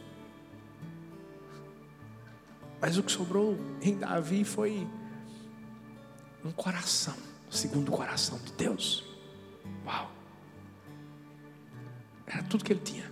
Mas 2.82 2.98
o 2.98 3.04
que 3.04 3.12
sobrou 3.12 3.56
em 3.84 3.96
Davi 3.96 4.44
foi 4.44 4.88
um 6.44 6.52
coração, 6.52 7.16
segundo 7.48 7.90
o 7.90 7.92
coração 7.92 8.40
de 8.40 8.52
Deus. 8.54 9.06
Uau! 9.86 10.12
Era 12.26 12.42
tudo 12.42 12.64
que 12.64 12.74
ele 12.74 12.82
tinha. 12.82 13.12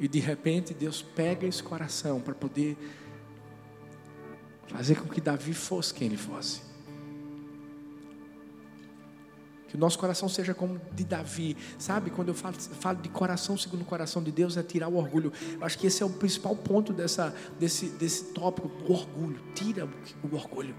E 0.00 0.08
de 0.08 0.18
repente 0.18 0.74
Deus 0.74 1.00
pega 1.00 1.46
esse 1.46 1.62
coração 1.62 2.20
para 2.20 2.34
poder 2.34 2.76
fazer 4.74 4.96
com 4.96 5.08
que 5.08 5.20
Davi 5.20 5.54
fosse 5.54 5.94
quem 5.94 6.08
ele 6.08 6.16
fosse. 6.16 6.60
Que 9.68 9.76
o 9.76 9.78
nosso 9.78 9.98
coração 9.98 10.28
seja 10.28 10.52
como 10.52 10.80
de 10.92 11.04
Davi. 11.04 11.56
Sabe, 11.78 12.10
quando 12.10 12.28
eu 12.28 12.34
falo, 12.34 12.54
falo 12.54 13.00
de 13.00 13.08
coração 13.08 13.56
segundo 13.56 13.82
o 13.82 13.84
coração 13.84 14.22
de 14.22 14.32
Deus, 14.32 14.56
é 14.56 14.62
tirar 14.62 14.88
o 14.88 14.96
orgulho. 14.96 15.32
Eu 15.52 15.64
acho 15.64 15.78
que 15.78 15.86
esse 15.86 16.02
é 16.02 16.06
o 16.06 16.10
principal 16.10 16.56
ponto 16.56 16.92
dessa, 16.92 17.34
desse, 17.58 17.86
desse 17.86 18.24
tópico: 18.32 18.68
o 18.68 18.92
orgulho. 18.92 19.40
Tira 19.54 19.88
o 20.22 20.34
orgulho. 20.34 20.74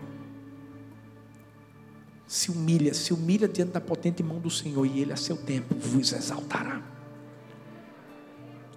Se 2.27 2.51
humilha, 2.51 2.93
se 2.93 3.13
humilha 3.13 3.47
diante 3.47 3.71
da 3.71 3.81
potente 3.81 4.21
mão 4.21 4.39
do 4.39 4.49
Senhor, 4.49 4.85
e 4.85 4.99
Ele 4.99 5.13
a 5.13 5.17
seu 5.17 5.37
tempo 5.37 5.75
vos 5.75 6.11
exaltará. 6.11 6.81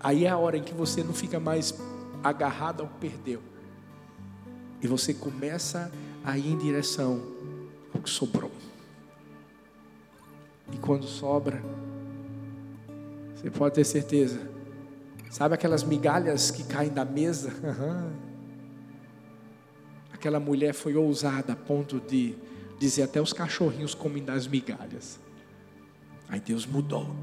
Aí 0.00 0.26
é 0.26 0.28
a 0.28 0.36
hora 0.36 0.56
em 0.56 0.62
que 0.62 0.74
você 0.74 1.02
não 1.02 1.12
fica 1.12 1.40
mais 1.40 1.74
agarrado 2.22 2.82
ao 2.82 2.88
que 2.88 2.98
perdeu. 2.98 3.42
E 4.80 4.86
você 4.86 5.12
começa 5.12 5.90
a 6.24 6.38
ir 6.38 6.48
em 6.48 6.58
direção 6.58 7.22
ao 7.94 8.00
que 8.00 8.10
sobrou. 8.10 8.52
E 10.72 10.76
quando 10.78 11.06
sobra, 11.06 11.62
você 13.34 13.50
pode 13.50 13.74
ter 13.74 13.84
certeza. 13.84 14.40
Sabe 15.30 15.54
aquelas 15.54 15.82
migalhas 15.82 16.50
que 16.50 16.64
caem 16.64 16.90
da 16.90 17.04
mesa? 17.04 17.52
Aquela 20.12 20.40
mulher 20.40 20.72
foi 20.74 20.96
ousada 20.96 21.52
a 21.52 21.56
ponto 21.56 22.00
de 22.00 22.34
dizer 22.78 23.04
até 23.04 23.20
os 23.20 23.32
cachorrinhos 23.32 23.94
comem 23.94 24.24
das 24.24 24.48
migalhas. 24.48 25.20
Aí 26.28 26.40
Deus 26.40 26.66
mudou 26.66 27.14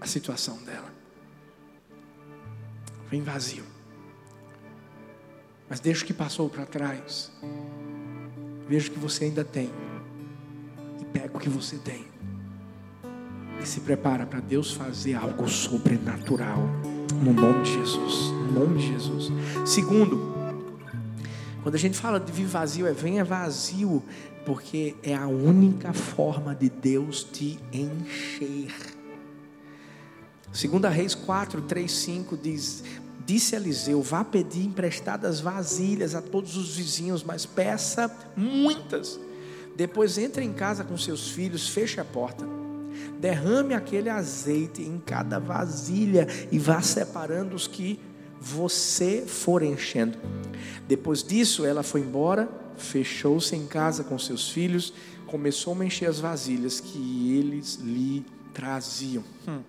a 0.00 0.06
situação 0.06 0.62
dela. 0.64 0.92
Vem 3.10 3.22
vazio. 3.22 3.64
Mas 5.68 5.80
deixa 5.80 6.02
o 6.02 6.06
que 6.06 6.14
passou 6.14 6.48
para 6.48 6.64
trás. 6.64 7.30
Veja 8.68 8.90
que 8.90 8.98
você 8.98 9.24
ainda 9.24 9.44
tem 9.44 9.70
pega 11.12 11.36
o 11.36 11.40
que 11.40 11.48
você 11.48 11.76
tem 11.76 12.06
e 13.60 13.66
se 13.66 13.80
prepara 13.80 14.24
para 14.24 14.40
Deus 14.40 14.72
fazer 14.72 15.14
algo 15.14 15.48
sobrenatural. 15.48 16.60
No 17.22 17.32
nome 17.32 17.64
de 17.64 17.72
Jesus. 17.72 18.30
No 18.30 18.52
nome 18.52 18.78
de 18.78 18.86
Jesus. 18.86 19.32
Segundo, 19.66 20.32
quando 21.62 21.74
a 21.74 21.78
gente 21.78 21.98
fala 21.98 22.20
de 22.20 22.30
vir 22.30 22.46
vazio, 22.46 22.86
é 22.86 22.92
venha 22.92 23.24
vazio, 23.24 24.02
porque 24.46 24.94
é 25.02 25.14
a 25.14 25.26
única 25.26 25.92
forma 25.92 26.54
de 26.54 26.70
Deus 26.70 27.24
te 27.24 27.58
encher. 27.72 28.72
Segunda 30.52 30.88
Reis 30.88 31.14
4, 31.14 31.62
3, 31.62 31.90
5 31.90 32.36
diz: 32.36 32.84
Disse 33.28 33.54
Eliseu: 33.54 34.00
Vá 34.00 34.24
pedir 34.24 34.64
emprestadas 34.64 35.38
vasilhas 35.38 36.14
a 36.14 36.22
todos 36.22 36.56
os 36.56 36.74
vizinhos, 36.74 37.22
mas 37.22 37.44
peça 37.44 38.10
muitas 38.34 39.20
depois 39.78 40.18
entre 40.18 40.44
em 40.44 40.52
casa 40.52 40.82
com 40.82 40.98
seus 40.98 41.30
filhos, 41.30 41.68
feche 41.68 42.00
a 42.00 42.04
porta. 42.04 42.44
Derrame 43.20 43.74
aquele 43.74 44.10
azeite 44.10 44.82
em 44.82 44.98
cada 44.98 45.38
vasilha 45.38 46.26
e 46.50 46.58
vá 46.58 46.82
separando 46.82 47.54
os 47.54 47.68
que 47.68 48.00
você 48.40 49.24
for 49.24 49.62
enchendo. 49.62 50.18
Depois 50.88 51.22
disso, 51.22 51.64
ela 51.64 51.84
foi 51.84 52.00
embora, 52.00 52.48
fechou-se 52.76 53.54
em 53.54 53.68
casa 53.68 54.02
com 54.02 54.18
seus 54.18 54.50
filhos, 54.50 54.92
começou 55.28 55.80
a 55.80 55.84
encher 55.84 56.08
as 56.08 56.18
vasilhas 56.18 56.80
que 56.80 57.36
eles 57.38 57.76
lhe 57.76 58.26
traziam. 58.52 59.22
Hum. 59.46 59.60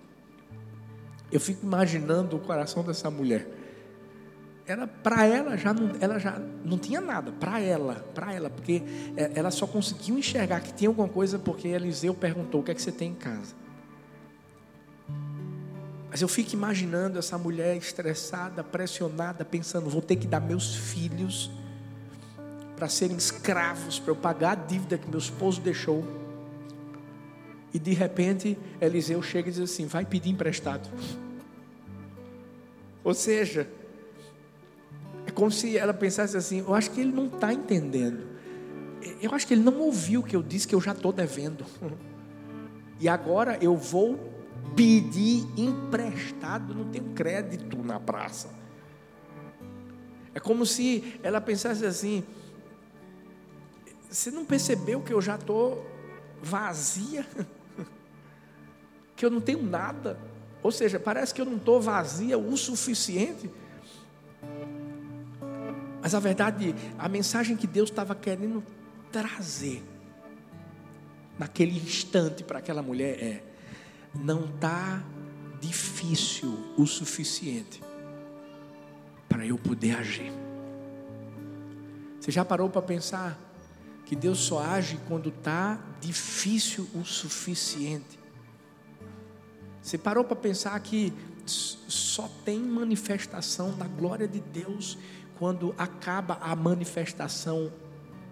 Eu 1.30 1.40
fico 1.40 1.64
imaginando 1.64 2.36
o 2.36 2.40
coração 2.40 2.82
dessa 2.82 3.10
mulher. 3.10 3.46
era 4.66 4.86
para 4.86 5.26
ela 5.26 5.56
já 5.56 5.72
não, 5.72 5.92
ela 6.00 6.18
já 6.18 6.40
não 6.64 6.78
tinha 6.78 7.00
nada 7.00 7.32
para 7.32 7.60
ela, 7.60 7.94
para 8.14 8.32
ela, 8.32 8.50
porque 8.50 8.82
é, 9.16 9.32
ela 9.34 9.50
só 9.50 9.66
conseguiu 9.66 10.18
enxergar 10.18 10.60
que 10.60 10.72
tinha 10.72 10.88
alguma 10.88 11.08
coisa 11.08 11.38
porque 11.38 11.68
Eliseu 11.68 12.14
perguntou 12.14 12.60
o 12.60 12.64
que 12.64 12.70
é 12.70 12.74
que 12.74 12.82
você 12.82 12.92
tem 12.92 13.10
em 13.10 13.14
casa. 13.14 13.54
Mas 16.10 16.20
eu 16.20 16.28
fico 16.28 16.52
imaginando 16.54 17.18
essa 17.18 17.38
mulher 17.38 17.76
estressada, 17.76 18.64
pressionada, 18.64 19.44
pensando: 19.44 19.88
vou 19.88 20.02
ter 20.02 20.16
que 20.16 20.26
dar 20.26 20.40
meus 20.40 20.74
filhos 20.74 21.50
para 22.74 22.88
serem 22.88 23.16
escravos, 23.16 23.98
para 24.00 24.10
eu 24.10 24.16
pagar 24.16 24.52
a 24.52 24.54
dívida 24.56 24.98
que 24.98 25.08
meu 25.08 25.18
esposo 25.18 25.60
deixou. 25.60 26.19
E 27.72 27.78
de 27.78 27.92
repente, 27.92 28.58
Eliseu 28.80 29.22
chega 29.22 29.48
e 29.48 29.52
diz 29.52 29.60
assim: 29.60 29.86
vai 29.86 30.04
pedir 30.04 30.30
emprestado. 30.30 30.88
Ou 33.02 33.14
seja, 33.14 33.68
é 35.26 35.30
como 35.30 35.50
se 35.50 35.76
ela 35.76 35.94
pensasse 35.94 36.36
assim: 36.36 36.58
eu 36.60 36.74
acho 36.74 36.90
que 36.90 37.00
ele 37.00 37.12
não 37.12 37.26
está 37.26 37.52
entendendo. 37.52 38.28
Eu 39.22 39.34
acho 39.34 39.46
que 39.46 39.54
ele 39.54 39.62
não 39.62 39.78
ouviu 39.78 40.20
o 40.20 40.22
que 40.22 40.36
eu 40.36 40.42
disse 40.42 40.66
que 40.66 40.74
eu 40.74 40.80
já 40.80 40.92
estou 40.92 41.12
devendo. 41.12 41.64
E 42.98 43.08
agora 43.08 43.56
eu 43.62 43.76
vou 43.76 44.18
pedir 44.76 45.46
emprestado, 45.56 46.74
não 46.74 46.90
tenho 46.90 47.14
crédito 47.14 47.78
na 47.82 47.98
praça. 47.98 48.50
É 50.34 50.40
como 50.40 50.66
se 50.66 51.18
ela 51.22 51.40
pensasse 51.40 51.86
assim: 51.86 52.24
você 54.08 54.30
não 54.30 54.44
percebeu 54.44 55.00
que 55.00 55.12
eu 55.12 55.20
já 55.20 55.36
estou 55.36 55.86
vazia? 56.42 57.26
Que 59.20 59.26
eu 59.26 59.30
não 59.30 59.40
tenho 59.40 59.62
nada? 59.62 60.18
Ou 60.62 60.72
seja, 60.72 60.98
parece 60.98 61.34
que 61.34 61.42
eu 61.42 61.44
não 61.44 61.56
estou 61.56 61.80
vazia 61.80 62.38
o 62.38 62.56
suficiente 62.56 63.50
mas 66.02 66.14
a 66.14 66.20
verdade, 66.20 66.74
a 66.98 67.08
mensagem 67.08 67.56
que 67.56 67.66
Deus 67.66 67.90
estava 67.90 68.14
querendo 68.14 68.64
trazer 69.12 69.82
naquele 71.38 71.78
instante 71.78 72.42
para 72.42 72.58
aquela 72.58 72.82
mulher 72.82 73.22
é: 73.22 73.44
não 74.14 74.46
está 74.46 75.02
difícil 75.60 76.74
o 76.76 76.86
suficiente 76.86 77.82
para 79.28 79.44
eu 79.44 79.58
poder 79.58 79.96
agir. 79.96 80.32
Você 82.18 82.30
já 82.30 82.44
parou 82.44 82.68
para 82.70 82.82
pensar 82.82 83.38
que 84.06 84.16
Deus 84.16 84.38
só 84.38 84.62
age 84.62 84.98
quando 85.06 85.28
está 85.28 85.78
difícil 86.00 86.88
o 86.94 87.04
suficiente? 87.04 88.19
Você 89.82 89.96
parou 89.96 90.24
para 90.24 90.36
pensar 90.36 90.78
que 90.80 91.12
só 91.46 92.28
tem 92.44 92.60
manifestação 92.60 93.76
da 93.76 93.86
glória 93.86 94.28
de 94.28 94.40
Deus 94.40 94.98
quando 95.38 95.74
acaba 95.78 96.38
a 96.40 96.54
manifestação 96.54 97.72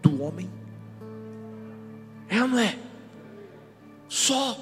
do 0.02 0.22
homem? 0.22 0.50
É 2.28 2.42
ou 2.42 2.48
não 2.48 2.58
é? 2.58 2.78
Só. 4.08 4.58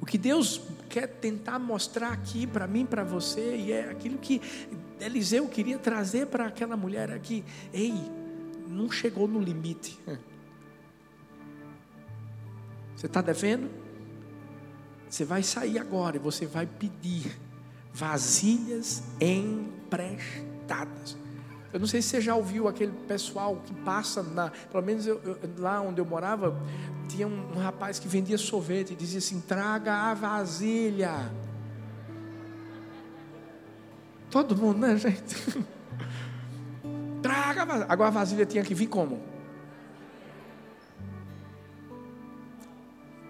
O 0.00 0.06
que 0.06 0.16
Deus 0.16 0.60
quer 0.88 1.06
tentar 1.06 1.58
mostrar 1.58 2.12
aqui 2.12 2.46
para 2.46 2.66
mim, 2.66 2.84
para 2.84 3.04
você, 3.04 3.56
e 3.56 3.72
é 3.72 3.90
aquilo 3.90 4.18
que 4.18 4.40
Eliseu 4.98 5.46
queria 5.46 5.78
trazer 5.78 6.26
para 6.26 6.46
aquela 6.46 6.76
mulher 6.76 7.12
aqui. 7.12 7.44
Ei, 7.72 7.94
não 8.68 8.90
chegou 8.90 9.28
no 9.28 9.40
limite. 9.40 9.98
Você 13.00 13.06
está 13.06 13.22
devendo? 13.22 13.70
Você 15.08 15.24
vai 15.24 15.42
sair 15.42 15.78
agora 15.78 16.16
e 16.16 16.18
você 16.18 16.44
vai 16.44 16.66
pedir 16.66 17.34
vasilhas 17.94 19.02
emprestadas. 19.18 21.16
Eu 21.72 21.80
não 21.80 21.86
sei 21.86 22.02
se 22.02 22.10
você 22.10 22.20
já 22.20 22.34
ouviu 22.34 22.68
aquele 22.68 22.92
pessoal 23.08 23.56
que 23.64 23.72
passa 23.72 24.22
na, 24.22 24.50
pelo 24.50 24.84
menos 24.84 25.06
eu, 25.06 25.18
eu, 25.24 25.38
lá 25.56 25.80
onde 25.80 25.98
eu 25.98 26.04
morava, 26.04 26.54
tinha 27.08 27.26
um, 27.26 27.52
um, 27.56 27.58
rapaz 27.58 27.98
que 27.98 28.06
vendia 28.06 28.36
sorvete 28.36 28.92
e 28.92 28.96
dizia 28.96 29.16
assim: 29.18 29.40
traga 29.40 29.94
a 29.94 30.12
vasilha. 30.12 31.32
Todo 34.30 34.54
mundo, 34.54 34.80
né, 34.80 34.98
gente? 34.98 35.36
traga 37.22 37.62
a 37.62 37.64
vasilha. 37.64 37.86
Agora 37.88 38.08
a 38.08 38.12
vasilha 38.12 38.44
tinha 38.44 38.62
que 38.62 38.74
vir 38.74 38.88
como? 38.88 39.39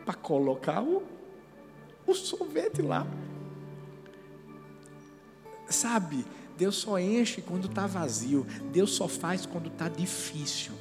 Para 0.05 0.15
colocar 0.15 0.83
o, 0.83 1.03
o 2.07 2.15
sorvete 2.15 2.83
lá. 2.83 3.07
Sabe, 5.69 6.25
Deus 6.57 6.77
só 6.77 6.99
enche 6.99 7.41
quando 7.41 7.69
está 7.69 7.87
vazio, 7.87 8.47
Deus 8.73 8.93
só 8.93 9.09
faz 9.09 9.47
quando 9.47 9.69
está 9.69 9.89
difícil. 9.89 10.73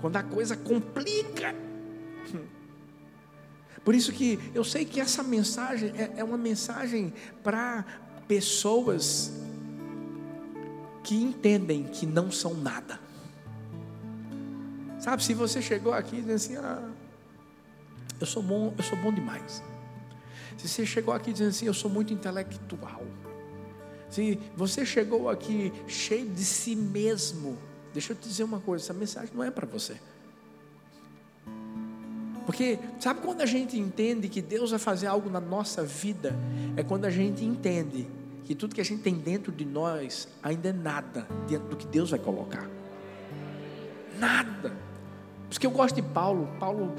Quando 0.00 0.16
a 0.16 0.22
coisa 0.22 0.56
complica. 0.56 1.54
Por 3.84 3.94
isso 3.94 4.12
que 4.12 4.38
eu 4.54 4.62
sei 4.62 4.84
que 4.84 5.00
essa 5.00 5.22
mensagem 5.22 5.92
é, 5.96 6.12
é 6.18 6.24
uma 6.24 6.38
mensagem 6.38 7.12
para 7.42 7.84
pessoas 8.28 9.32
que 11.02 11.16
entendem 11.16 11.84
que 11.84 12.06
não 12.06 12.30
são 12.30 12.54
nada. 12.54 13.00
Sabe, 15.02 15.24
se 15.24 15.34
você 15.34 15.60
chegou 15.60 15.92
aqui 15.92 16.22
dizendo 16.22 16.34
assim, 16.34 16.56
ah, 16.58 16.88
eu 18.20 18.26
sou 18.26 18.40
bom, 18.40 18.72
eu 18.78 18.84
sou 18.84 18.96
bom 18.98 19.12
demais. 19.12 19.60
Se 20.56 20.68
você 20.68 20.86
chegou 20.86 21.12
aqui 21.12 21.32
dizendo 21.32 21.48
assim, 21.48 21.66
eu 21.66 21.74
sou 21.74 21.90
muito 21.90 22.14
intelectual. 22.14 23.02
Se 24.08 24.38
você 24.56 24.86
chegou 24.86 25.28
aqui 25.28 25.72
cheio 25.88 26.30
de 26.30 26.44
si 26.44 26.76
mesmo, 26.76 27.58
deixa 27.92 28.12
eu 28.12 28.16
te 28.16 28.28
dizer 28.28 28.44
uma 28.44 28.60
coisa: 28.60 28.84
essa 28.84 28.94
mensagem 28.94 29.34
não 29.34 29.42
é 29.42 29.50
para 29.50 29.66
você. 29.66 29.96
Porque, 32.46 32.78
sabe 33.00 33.22
quando 33.22 33.40
a 33.40 33.46
gente 33.46 33.76
entende 33.76 34.28
que 34.28 34.40
Deus 34.40 34.70
vai 34.70 34.78
fazer 34.78 35.08
algo 35.08 35.28
na 35.28 35.40
nossa 35.40 35.82
vida? 35.82 36.32
É 36.76 36.84
quando 36.84 37.06
a 37.06 37.10
gente 37.10 37.44
entende 37.44 38.06
que 38.44 38.54
tudo 38.54 38.72
que 38.72 38.80
a 38.80 38.84
gente 38.84 39.02
tem 39.02 39.14
dentro 39.14 39.50
de 39.50 39.64
nós 39.64 40.28
ainda 40.40 40.68
é 40.68 40.72
nada 40.72 41.26
diante 41.48 41.66
do 41.66 41.76
que 41.76 41.88
Deus 41.88 42.10
vai 42.10 42.20
colocar. 42.20 42.70
Nada. 44.16 44.91
Por 45.52 45.56
isso 45.56 45.60
que 45.60 45.66
eu 45.66 45.70
gosto 45.70 45.96
de 45.96 46.00
Paulo. 46.02 46.48
Paulo 46.58 46.94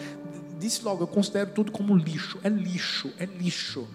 disse 0.60 0.84
logo, 0.84 1.02
eu 1.02 1.08
considero 1.08 1.50
tudo 1.50 1.72
como 1.72 1.98
lixo. 1.98 2.40
É 2.44 2.50
lixo, 2.50 3.12
é 3.18 3.26
lixo. 3.26 3.88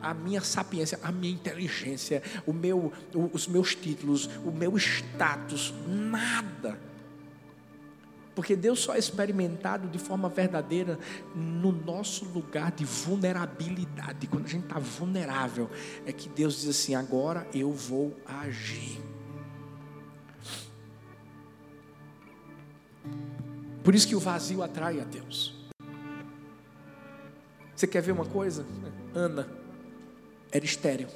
A 0.00 0.14
minha 0.14 0.40
sapiência, 0.40 0.98
a 1.02 1.12
minha 1.12 1.34
inteligência, 1.34 2.22
o 2.46 2.52
meu, 2.54 2.90
os 3.30 3.46
meus 3.46 3.74
títulos, 3.74 4.26
o 4.42 4.50
meu 4.50 4.74
status, 4.78 5.74
nada. 5.86 6.80
Porque 8.34 8.56
Deus 8.56 8.80
só 8.80 8.94
é 8.94 8.98
experimentado 8.98 9.86
de 9.86 9.98
forma 9.98 10.30
verdadeira 10.30 10.98
no 11.34 11.70
nosso 11.70 12.24
lugar 12.24 12.72
de 12.72 12.86
vulnerabilidade. 12.86 14.26
Quando 14.28 14.46
a 14.46 14.48
gente 14.48 14.64
está 14.64 14.78
vulnerável, 14.78 15.68
é 16.06 16.12
que 16.12 16.30
Deus 16.30 16.62
diz 16.62 16.70
assim: 16.70 16.94
agora 16.94 17.46
eu 17.52 17.70
vou 17.70 18.16
agir. 18.24 18.98
Por 23.86 23.94
isso 23.94 24.08
que 24.08 24.16
o 24.16 24.18
vazio 24.18 24.64
atrai 24.64 25.00
a 25.00 25.04
Deus. 25.04 25.54
Você 27.72 27.86
quer 27.86 28.02
ver 28.02 28.10
uma 28.10 28.24
coisa? 28.24 28.66
Ana 29.14 29.48
era 30.50 30.64
estéril. 30.64 31.06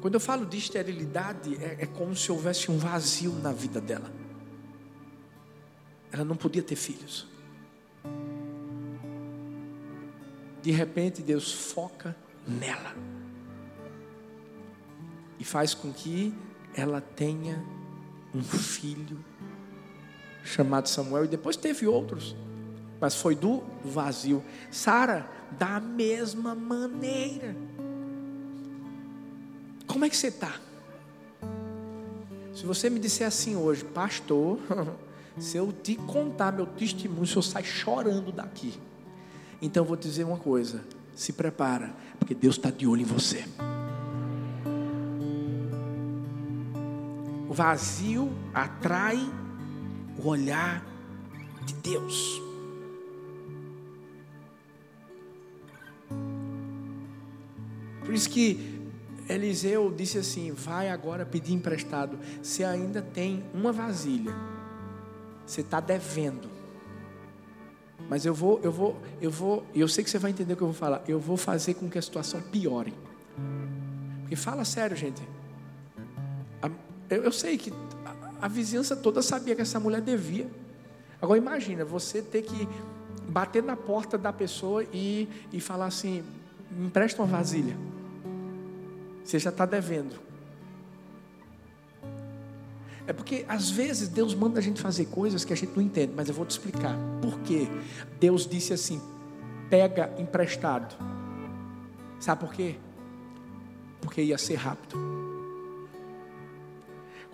Quando 0.00 0.14
eu 0.14 0.18
falo 0.18 0.44
de 0.44 0.58
esterilidade, 0.58 1.54
é, 1.62 1.84
é 1.84 1.86
como 1.86 2.16
se 2.16 2.32
houvesse 2.32 2.68
um 2.68 2.78
vazio 2.78 3.32
na 3.34 3.52
vida 3.52 3.80
dela. 3.80 4.12
Ela 6.10 6.24
não 6.24 6.34
podia 6.34 6.64
ter 6.64 6.74
filhos. 6.74 7.28
De 10.60 10.72
repente, 10.72 11.22
Deus 11.22 11.52
foca 11.52 12.16
nela 12.44 12.92
e 15.38 15.44
faz 15.44 15.74
com 15.74 15.92
que 15.92 16.34
ela 16.74 17.00
tenha 17.00 17.64
um 18.34 18.42
filho 18.42 19.24
chamado 20.44 20.88
Samuel, 20.88 21.24
e 21.24 21.28
depois 21.28 21.56
teve 21.56 21.86
outros 21.86 22.34
mas 23.00 23.14
foi 23.14 23.34
do 23.34 23.62
vazio. 23.84 24.42
Sara, 24.70 25.28
da 25.52 25.80
mesma 25.80 26.54
maneira. 26.54 27.56
Como 29.86 30.04
é 30.04 30.08
que 30.08 30.16
você 30.16 30.28
está? 30.28 30.54
Se 32.54 32.66
você 32.66 32.90
me 32.90 32.98
disser 32.98 33.26
assim 33.26 33.56
hoje, 33.56 33.84
pastor, 33.84 34.58
se 35.38 35.56
eu 35.56 35.72
te 35.72 35.94
contar 35.94 36.52
meu 36.52 36.66
testemunho, 36.66 37.22
o 37.22 37.26
senhor 37.26 37.42
sai 37.42 37.64
chorando 37.64 38.32
daqui. 38.32 38.74
Então 39.62 39.82
eu 39.82 39.86
vou 39.86 39.96
te 39.96 40.08
dizer 40.08 40.24
uma 40.24 40.36
coisa: 40.36 40.82
se 41.14 41.32
prepara, 41.32 41.94
porque 42.18 42.34
Deus 42.34 42.56
está 42.56 42.70
de 42.70 42.86
olho 42.86 43.02
em 43.02 43.04
você. 43.04 43.44
O 47.48 47.54
vazio 47.54 48.30
atrai 48.52 49.18
o 50.18 50.26
olhar 50.26 50.84
de 51.64 51.74
Deus. 51.74 52.42
Por 58.04 58.14
isso 58.14 58.30
que 58.30 58.80
Eliseu 59.28 59.92
disse 59.94 60.18
assim: 60.18 60.52
Vai 60.52 60.88
agora 60.88 61.26
pedir 61.26 61.52
emprestado. 61.52 62.18
Você 62.42 62.64
ainda 62.64 63.02
tem 63.02 63.44
uma 63.52 63.72
vasilha. 63.72 64.34
Você 65.46 65.60
está 65.60 65.80
devendo. 65.80 66.48
Mas 68.08 68.24
eu 68.24 68.32
vou, 68.32 68.58
eu 68.62 68.72
vou, 68.72 68.98
eu 69.20 69.30
vou, 69.30 69.66
eu 69.74 69.86
sei 69.86 70.02
que 70.02 70.08
você 70.08 70.18
vai 70.18 70.30
entender 70.30 70.54
o 70.54 70.56
que 70.56 70.62
eu 70.62 70.68
vou 70.68 70.74
falar. 70.74 71.02
Eu 71.06 71.20
vou 71.20 71.36
fazer 71.36 71.74
com 71.74 71.90
que 71.90 71.98
a 71.98 72.02
situação 72.02 72.40
piore. 72.40 72.94
Porque 74.20 74.36
fala 74.36 74.64
sério, 74.64 74.96
gente. 74.96 75.22
Eu, 77.10 77.24
eu 77.24 77.32
sei 77.32 77.56
que 77.56 77.72
a, 78.40 78.48
vizinhança 78.48 78.96
toda 78.96 79.22
sabia 79.22 79.54
que 79.54 79.62
essa 79.62 79.80
mulher 79.80 80.00
devia. 80.00 80.48
Agora 81.20 81.38
imagina, 81.38 81.84
você 81.84 82.22
ter 82.22 82.42
que 82.42 82.68
bater 83.28 83.62
na 83.62 83.76
porta 83.76 84.16
da 84.16 84.32
pessoa 84.32 84.84
e, 84.92 85.28
e 85.52 85.60
falar 85.60 85.86
assim: 85.86 86.22
me 86.70 86.86
empresta 86.86 87.22
uma 87.22 87.28
vasilha. 87.28 87.76
Você 89.24 89.38
já 89.38 89.50
está 89.50 89.66
devendo. 89.66 90.16
É 93.06 93.12
porque 93.12 93.44
às 93.48 93.70
vezes 93.70 94.08
Deus 94.08 94.34
manda 94.34 94.58
a 94.58 94.62
gente 94.62 94.80
fazer 94.80 95.06
coisas 95.06 95.44
que 95.44 95.52
a 95.52 95.56
gente 95.56 95.72
não 95.74 95.82
entende, 95.82 96.12
mas 96.14 96.28
eu 96.28 96.34
vou 96.34 96.44
te 96.44 96.50
explicar. 96.50 96.96
Por 97.22 97.40
quê? 97.40 97.66
Deus 98.20 98.46
disse 98.46 98.72
assim: 98.72 99.00
pega 99.70 100.12
emprestado. 100.18 100.96
Sabe 102.20 102.40
por 102.40 102.52
quê? 102.52 102.76
Porque 104.00 104.22
ia 104.22 104.38
ser 104.38 104.56
rápido. 104.56 105.17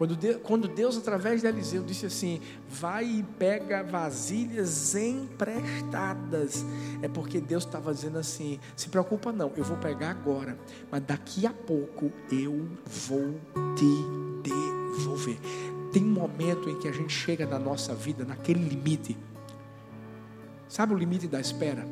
Quando 0.04 0.16
Deus, 0.16 0.36
quando 0.42 0.68
Deus, 0.68 0.98
através 0.98 1.40
de 1.40 1.46
Eliseu, 1.46 1.82
disse 1.82 2.04
assim: 2.04 2.38
vai 2.68 3.06
e 3.06 3.22
pega 3.22 3.82
vasilhas 3.82 4.94
emprestadas, 4.94 6.62
é 7.00 7.08
porque 7.08 7.40
Deus 7.40 7.64
estava 7.64 7.94
dizendo 7.94 8.18
assim: 8.18 8.60
se 8.76 8.90
preocupa 8.90 9.32
não, 9.32 9.50
eu 9.56 9.64
vou 9.64 9.78
pegar 9.78 10.10
agora, 10.10 10.58
mas 10.90 11.02
daqui 11.04 11.46
a 11.46 11.52
pouco 11.54 12.12
eu 12.30 12.68
vou 12.84 13.40
te 13.76 14.42
devolver. 14.42 15.38
Tem 15.90 16.04
um 16.04 16.12
momento 16.12 16.68
em 16.68 16.78
que 16.78 16.86
a 16.86 16.92
gente 16.92 17.14
chega 17.14 17.46
na 17.46 17.58
nossa 17.58 17.94
vida 17.94 18.26
naquele 18.26 18.62
limite, 18.62 19.16
sabe 20.68 20.92
o 20.92 20.98
limite 20.98 21.26
da 21.26 21.40
espera? 21.40 21.88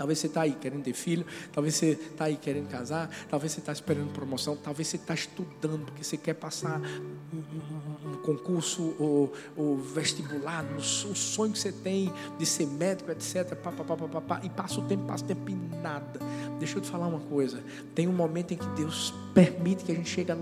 Talvez 0.00 0.18
você 0.18 0.28
está 0.28 0.40
aí 0.40 0.52
querendo 0.52 0.82
ter 0.82 0.94
filho, 0.94 1.26
talvez 1.52 1.74
você 1.74 1.88
está 1.90 2.24
aí 2.24 2.34
querendo 2.34 2.70
casar, 2.70 3.10
talvez 3.28 3.52
você 3.52 3.60
está 3.60 3.70
esperando 3.70 4.10
promoção, 4.14 4.56
talvez 4.56 4.88
você 4.88 4.96
está 4.96 5.12
estudando 5.12 5.84
porque 5.84 6.02
você 6.02 6.16
quer 6.16 6.32
passar 6.32 6.80
um, 6.80 7.36
um, 7.36 8.12
um 8.12 8.14
concurso 8.22 8.96
ou, 8.98 9.30
ou 9.54 9.76
vestibular, 9.76 10.64
o 10.74 10.80
sonho 10.80 11.52
que 11.52 11.58
você 11.58 11.70
tem 11.70 12.10
de 12.38 12.46
ser 12.46 12.66
médico, 12.66 13.10
etc. 13.10 13.54
Pá, 13.56 13.72
pá, 13.72 13.84
pá, 13.84 13.94
pá, 13.94 14.20
pá, 14.22 14.40
e 14.42 14.48
passa 14.48 14.80
o 14.80 14.84
tempo, 14.84 15.04
passa 15.04 15.22
o 15.22 15.26
tempo 15.26 15.50
e 15.50 15.54
nada. 15.82 16.18
Deixa 16.58 16.78
eu 16.78 16.80
te 16.80 16.88
falar 16.88 17.06
uma 17.06 17.20
coisa: 17.20 17.62
tem 17.94 18.08
um 18.08 18.14
momento 18.14 18.54
em 18.54 18.56
que 18.56 18.68
Deus 18.68 19.12
permite 19.34 19.84
que 19.84 19.92
a 19.92 19.94
gente 19.94 20.08
chegue, 20.08 20.32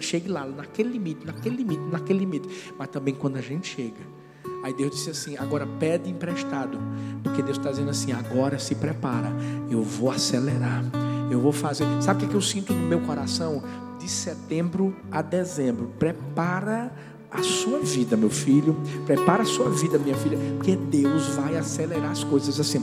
chegue 0.00 0.28
lá, 0.28 0.46
naquele 0.46 0.90
limite, 0.90 1.26
naquele 1.26 1.56
limite, 1.56 1.82
naquele 1.90 2.20
limite, 2.20 2.72
mas 2.78 2.86
também 2.86 3.16
quando 3.16 3.36
a 3.36 3.42
gente 3.42 3.66
chega 3.66 4.27
Aí 4.62 4.72
Deus 4.72 4.90
disse 4.92 5.10
assim: 5.10 5.36
agora 5.36 5.66
pede 5.78 6.10
emprestado, 6.10 6.78
porque 7.22 7.42
Deus 7.42 7.56
está 7.56 7.70
dizendo 7.70 7.90
assim: 7.90 8.12
agora 8.12 8.58
se 8.58 8.74
prepara, 8.74 9.32
eu 9.70 9.82
vou 9.82 10.10
acelerar, 10.10 10.84
eu 11.30 11.40
vou 11.40 11.52
fazer. 11.52 11.84
Sabe 12.00 12.24
o 12.24 12.28
que 12.28 12.34
eu 12.34 12.42
sinto 12.42 12.72
no 12.72 12.86
meu 12.86 13.00
coração? 13.00 13.62
De 13.98 14.08
setembro 14.08 14.94
a 15.10 15.20
dezembro, 15.20 15.90
prepara 15.98 16.92
a 17.30 17.42
sua 17.42 17.78
vida, 17.80 18.16
meu 18.16 18.30
filho, 18.30 18.76
prepara 19.04 19.42
a 19.42 19.46
sua 19.46 19.68
vida, 19.70 19.98
minha 19.98 20.16
filha, 20.16 20.38
porque 20.56 20.76
Deus 20.76 21.28
vai 21.28 21.56
acelerar 21.56 22.10
as 22.10 22.24
coisas 22.24 22.58
assim. 22.58 22.82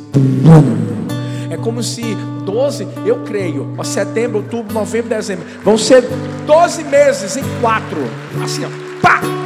É 1.49 1.57
como 1.57 1.81
se 1.81 2.15
12, 2.45 2.87
eu 3.05 3.23
creio, 3.23 3.73
ó, 3.77 3.83
setembro, 3.83 4.39
outubro, 4.39 4.73
novembro, 4.73 5.09
dezembro, 5.09 5.45
vão 5.63 5.77
ser 5.77 6.03
12 6.45 6.83
meses 6.83 7.37
em 7.37 7.43
quatro, 7.61 8.01
assim, 8.43 8.63
ó, 8.65 8.69
pá! 9.01 9.44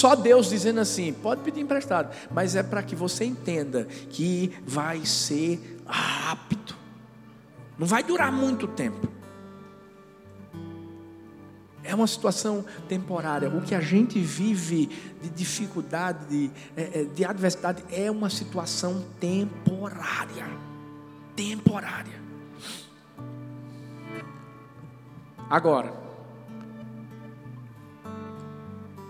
Só 0.00 0.16
Deus 0.16 0.48
dizendo 0.48 0.80
assim: 0.80 1.12
pode 1.12 1.42
pedir 1.42 1.60
emprestado, 1.60 2.10
mas 2.30 2.56
é 2.56 2.62
para 2.62 2.82
que 2.82 2.96
você 2.96 3.22
entenda 3.22 3.84
que 4.08 4.50
vai 4.66 5.04
ser 5.04 5.78
rápido, 5.86 6.74
não 7.78 7.86
vai 7.86 8.02
durar 8.02 8.32
muito 8.32 8.66
tempo. 8.66 9.06
É 11.84 11.94
uma 11.94 12.06
situação 12.06 12.64
temporária. 12.88 13.50
O 13.50 13.60
que 13.60 13.74
a 13.74 13.80
gente 13.80 14.18
vive 14.18 14.86
de 15.20 15.28
dificuldade, 15.28 16.24
de, 16.26 16.50
é, 16.74 17.00
é, 17.00 17.04
de 17.04 17.22
adversidade, 17.22 17.84
é 17.90 18.10
uma 18.10 18.30
situação 18.30 19.04
temporária. 19.18 20.46
Temporária. 21.36 22.20
Agora, 25.50 25.92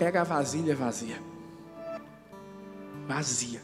pega 0.01 0.23
a 0.23 0.25
vasilha 0.25 0.75
vazia. 0.75 1.19
Vazia. 3.07 3.61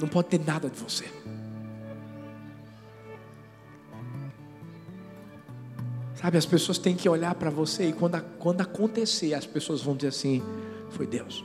Não 0.00 0.06
pode 0.06 0.28
ter 0.28 0.38
nada 0.38 0.70
de 0.70 0.78
você. 0.78 1.04
Sabe, 6.14 6.38
as 6.38 6.46
pessoas 6.46 6.78
têm 6.78 6.94
que 6.94 7.08
olhar 7.08 7.34
para 7.34 7.50
você 7.50 7.88
e 7.88 7.92
quando, 7.92 8.22
quando 8.38 8.60
acontecer, 8.60 9.34
as 9.34 9.44
pessoas 9.44 9.82
vão 9.82 9.96
dizer 9.96 10.08
assim: 10.08 10.40
foi 10.90 11.08
Deus. 11.08 11.44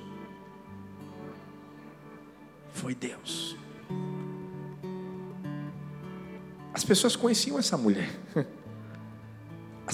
Foi 2.72 2.94
Deus. 2.94 3.58
As 6.72 6.84
pessoas 6.84 7.16
conheciam 7.16 7.58
essa 7.58 7.76
mulher. 7.76 8.12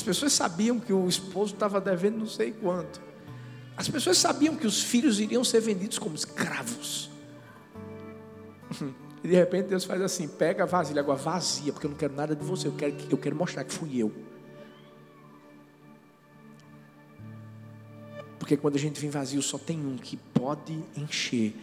As 0.05 0.07
pessoas 0.07 0.33
sabiam 0.33 0.79
que 0.79 0.93
o 0.93 1.09
esposo 1.09 1.55
estava 1.55 1.81
devendo 1.81 2.19
não 2.19 2.27
sei 2.27 2.51
quanto. 2.51 3.01
As 3.75 3.89
pessoas 3.89 4.19
sabiam 4.19 4.55
que 4.55 4.67
os 4.67 4.83
filhos 4.83 5.19
iriam 5.19 5.43
ser 5.43 5.61
vendidos 5.61 5.97
como 5.97 6.13
escravos. 6.13 7.09
E 9.23 9.27
de 9.27 9.33
repente 9.33 9.69
Deus 9.69 9.83
faz 9.83 9.99
assim: 10.03 10.27
pega 10.27 10.61
a 10.61 10.65
vasilha, 10.67 11.01
água 11.01 11.15
vazia, 11.15 11.73
porque 11.73 11.87
eu 11.87 11.89
não 11.89 11.97
quero 11.97 12.13
nada 12.13 12.35
de 12.35 12.45
você, 12.45 12.67
eu 12.67 12.73
quero, 12.73 12.95
eu 13.09 13.17
quero 13.17 13.35
mostrar 13.35 13.63
que 13.63 13.73
fui 13.73 13.97
eu. 13.97 14.13
Porque 18.37 18.55
quando 18.55 18.75
a 18.75 18.79
gente 18.79 19.01
vem 19.01 19.09
vazio, 19.09 19.41
só 19.41 19.57
tem 19.57 19.83
um 19.83 19.97
que 19.97 20.15
pode 20.15 20.79
encher: 20.95 21.55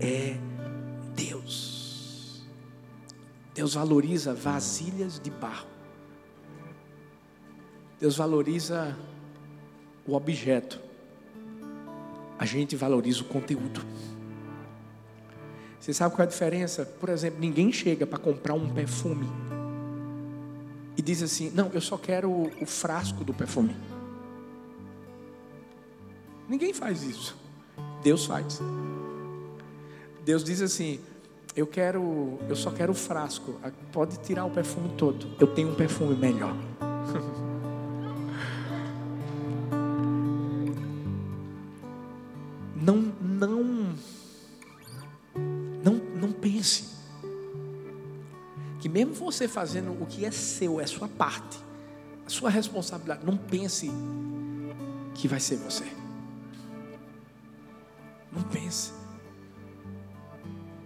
é 0.00 0.38
Deus. 1.14 2.42
Deus 3.54 3.74
valoriza 3.74 4.32
vasilhas 4.32 5.20
de 5.20 5.30
barro. 5.30 5.73
Deus 8.04 8.18
valoriza 8.18 8.94
o 10.06 10.14
objeto, 10.14 10.78
a 12.38 12.44
gente 12.44 12.76
valoriza 12.76 13.22
o 13.22 13.24
conteúdo. 13.24 13.80
Você 15.80 15.94
sabe 15.94 16.14
qual 16.14 16.22
é 16.22 16.28
a 16.28 16.30
diferença? 16.30 16.84
Por 16.84 17.08
exemplo, 17.08 17.40
ninguém 17.40 17.72
chega 17.72 18.06
para 18.06 18.18
comprar 18.18 18.52
um 18.52 18.68
perfume 18.68 19.26
e 20.98 21.00
diz 21.00 21.22
assim: 21.22 21.50
Não, 21.54 21.70
eu 21.72 21.80
só 21.80 21.96
quero 21.96 22.30
o, 22.30 22.66
frasco 22.66 23.24
do 23.24 23.32
perfume. 23.32 23.74
Ninguém 26.46 26.74
faz 26.74 27.02
isso. 27.04 27.34
Deus 28.02 28.26
faz. 28.26 28.60
Deus 30.22 30.44
diz 30.44 30.60
assim: 30.60 31.00
Eu 31.56 31.66
quero, 31.66 32.38
eu 32.50 32.54
só 32.54 32.70
quero 32.70 32.92
o 32.92 32.94
frasco. 32.94 33.58
Pode 33.90 34.18
tirar 34.18 34.44
o 34.44 34.50
perfume 34.50 34.90
todo. 34.90 35.26
Eu 35.40 35.46
tenho 35.46 35.70
um 35.70 35.74
perfume 35.74 36.14
melhor. 36.14 36.54
você 49.34 49.48
fazendo 49.48 50.00
o 50.00 50.06
que 50.06 50.24
é 50.24 50.30
seu, 50.30 50.80
é 50.80 50.86
sua 50.86 51.08
parte, 51.08 51.58
a 52.24 52.30
sua 52.30 52.48
responsabilidade, 52.48 53.26
não 53.26 53.36
pense 53.36 53.90
que 55.14 55.26
vai 55.26 55.40
ser 55.40 55.56
você. 55.56 55.84
Não 58.32 58.42
pense. 58.44 58.92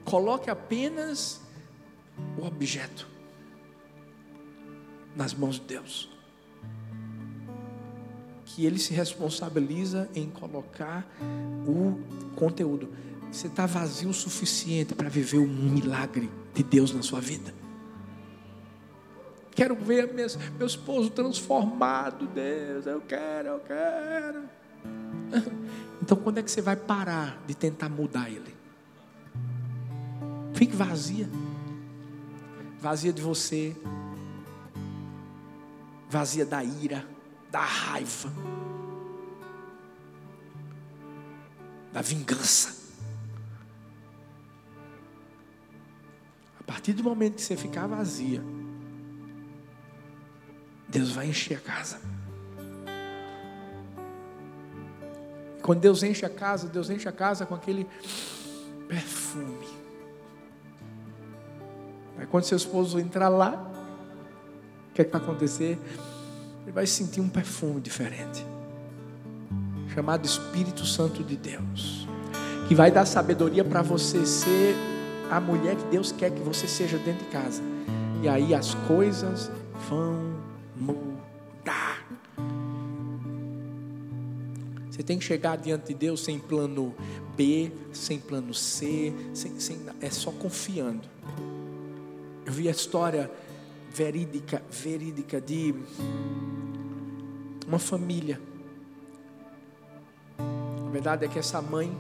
Coloque 0.04 0.48
apenas 0.48 1.40
o 2.38 2.44
objeto 2.44 3.06
nas 5.14 5.34
mãos 5.34 5.56
de 5.56 5.66
Deus 5.66 6.11
que 8.44 8.64
ele 8.64 8.78
se 8.78 8.94
responsabiliza 8.94 10.08
em 10.14 10.28
colocar 10.30 11.06
o 11.66 12.00
conteúdo. 12.34 12.88
Você 13.30 13.46
está 13.46 13.66
vazio 13.66 14.08
o 14.08 14.14
suficiente 14.14 14.94
para 14.94 15.08
viver 15.08 15.38
um 15.38 15.46
milagre 15.46 16.30
de 16.54 16.62
Deus 16.62 16.92
na 16.92 17.02
sua 17.02 17.20
vida? 17.20 17.57
Quero 19.58 19.74
ver 19.74 20.14
meu, 20.14 20.28
meu 20.56 20.66
esposo 20.68 21.10
transformado, 21.10 22.28
Deus. 22.28 22.86
Eu 22.86 23.00
quero, 23.00 23.48
eu 23.48 23.60
quero. 23.60 24.48
Então, 26.00 26.16
quando 26.16 26.38
é 26.38 26.42
que 26.42 26.50
você 26.50 26.62
vai 26.62 26.74
parar 26.74 27.42
de 27.46 27.54
tentar 27.54 27.90
mudar 27.90 28.30
ele? 28.30 28.54
Fique 30.54 30.74
vazia. 30.74 31.28
Vazia 32.80 33.12
de 33.12 33.20
você. 33.20 33.76
Vazia 36.08 36.46
da 36.46 36.64
ira, 36.64 37.04
da 37.50 37.60
raiva, 37.60 38.32
da 41.92 42.00
vingança. 42.00 42.74
A 46.58 46.62
partir 46.62 46.94
do 46.94 47.04
momento 47.04 47.34
que 47.34 47.42
você 47.42 47.54
ficar 47.54 47.86
vazia, 47.86 48.42
Deus 50.88 51.11
vai 51.11 51.29
encher 51.29 51.59
a 51.59 51.61
casa. 51.61 51.98
Quando 55.62 55.81
Deus 55.81 56.03
enche 56.03 56.24
a 56.24 56.31
casa, 56.31 56.66
Deus 56.66 56.88
enche 56.88 57.09
a 57.09 57.12
casa 57.12 57.44
com 57.44 57.55
aquele 57.55 57.87
perfume. 58.88 59.68
Aí 62.16 62.27
quando 62.27 62.44
seu 62.44 62.57
esposo 62.57 62.98
entrar 62.98 63.29
lá, 63.29 63.70
o 64.90 64.94
que, 64.94 65.03
é 65.03 65.05
que 65.05 65.12
vai 65.12 65.20
acontecer? 65.20 65.79
Ele 66.62 66.72
vai 66.72 66.87
sentir 66.87 67.20
um 67.20 67.29
perfume 67.29 67.81
diferente, 67.81 68.44
chamado 69.94 70.24
Espírito 70.24 70.85
Santo 70.87 71.22
de 71.22 71.37
Deus, 71.37 72.09
que 72.66 72.74
vai 72.74 72.90
dar 72.90 73.05
sabedoria 73.05 73.64
para 73.64 73.83
você 73.83 74.24
ser 74.24 74.74
a 75.31 75.38
mulher 75.38 75.77
que 75.77 75.85
Deus 75.85 76.11
quer 76.11 76.31
que 76.31 76.40
você 76.40 76.66
seja 76.66 76.96
dentro 76.98 77.24
de 77.27 77.31
casa. 77.31 77.62
E 78.22 78.29
aí 78.29 78.55
as 78.55 78.74
coisas 78.74 79.51
vão 79.88 80.47
mudar. 80.78 82.06
Você 84.90 85.02
tem 85.02 85.18
que 85.18 85.24
chegar 85.24 85.56
diante 85.56 85.88
de 85.88 85.94
Deus 85.94 86.24
sem 86.24 86.38
plano 86.38 86.94
B, 87.36 87.70
sem 87.92 88.18
plano 88.18 88.52
C, 88.52 89.12
sem, 89.32 89.60
sem, 89.60 89.78
é 90.00 90.10
só 90.10 90.32
confiando. 90.32 91.08
Eu 92.44 92.52
vi 92.52 92.66
a 92.66 92.72
história 92.72 93.30
verídica, 93.94 94.62
verídica 94.70 95.40
de 95.40 95.74
uma 97.66 97.78
família. 97.78 98.40
A 100.38 100.90
verdade 100.90 101.26
é 101.26 101.28
que 101.28 101.38
essa 101.38 101.60
mãe, 101.62 101.96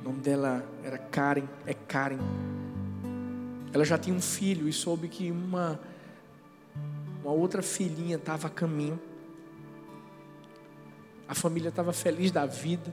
o 0.00 0.04
nome 0.04 0.20
dela 0.20 0.64
era 0.84 0.98
Karen, 0.98 1.48
é 1.66 1.74
Karen. 1.74 2.18
Ela 3.72 3.84
já 3.84 3.96
tinha 3.96 4.14
um 4.14 4.20
filho 4.20 4.68
e 4.68 4.72
soube 4.72 5.08
que 5.08 5.30
uma 5.30 5.80
uma 7.22 7.32
outra 7.32 7.62
filhinha 7.62 8.16
estava 8.16 8.48
a 8.48 8.50
caminho. 8.50 9.00
A 11.28 11.34
família 11.34 11.68
estava 11.68 11.92
feliz 11.92 12.32
da 12.32 12.44
vida. 12.44 12.92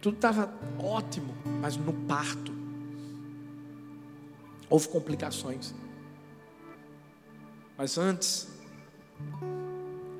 Tudo 0.00 0.14
estava 0.14 0.54
ótimo, 0.78 1.34
mas 1.60 1.76
no 1.76 1.92
parto 1.92 2.52
houve 4.70 4.88
complicações. 4.88 5.74
Mas 7.76 7.98
antes, 7.98 8.48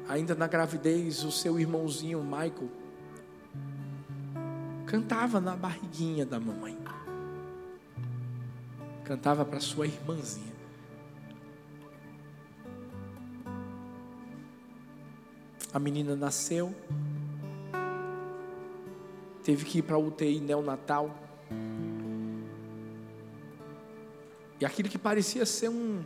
ainda 0.09 0.35
na 0.35 0.47
gravidez, 0.47 1.23
o 1.25 1.31
seu 1.31 1.59
irmãozinho 1.59 2.23
Michael 2.23 2.69
cantava 4.87 5.41
na 5.41 5.57
barriguinha 5.57 6.27
da 6.27 6.39
mamãe. 6.39 6.77
Cantava 9.05 9.45
para 9.45 9.61
sua 9.61 9.87
irmãzinha. 9.87 10.56
A 15.77 15.79
menina 15.79 16.17
nasceu, 16.17 16.75
teve 19.45 19.67
que 19.67 19.81
ir 19.81 19.83
para 19.83 19.99
UTI 19.99 20.41
neonatal. 20.41 21.15
E 24.59 24.65
aquilo 24.65 24.89
que 24.89 24.97
parecia 24.97 25.45
ser 25.45 25.69
um, 25.69 26.01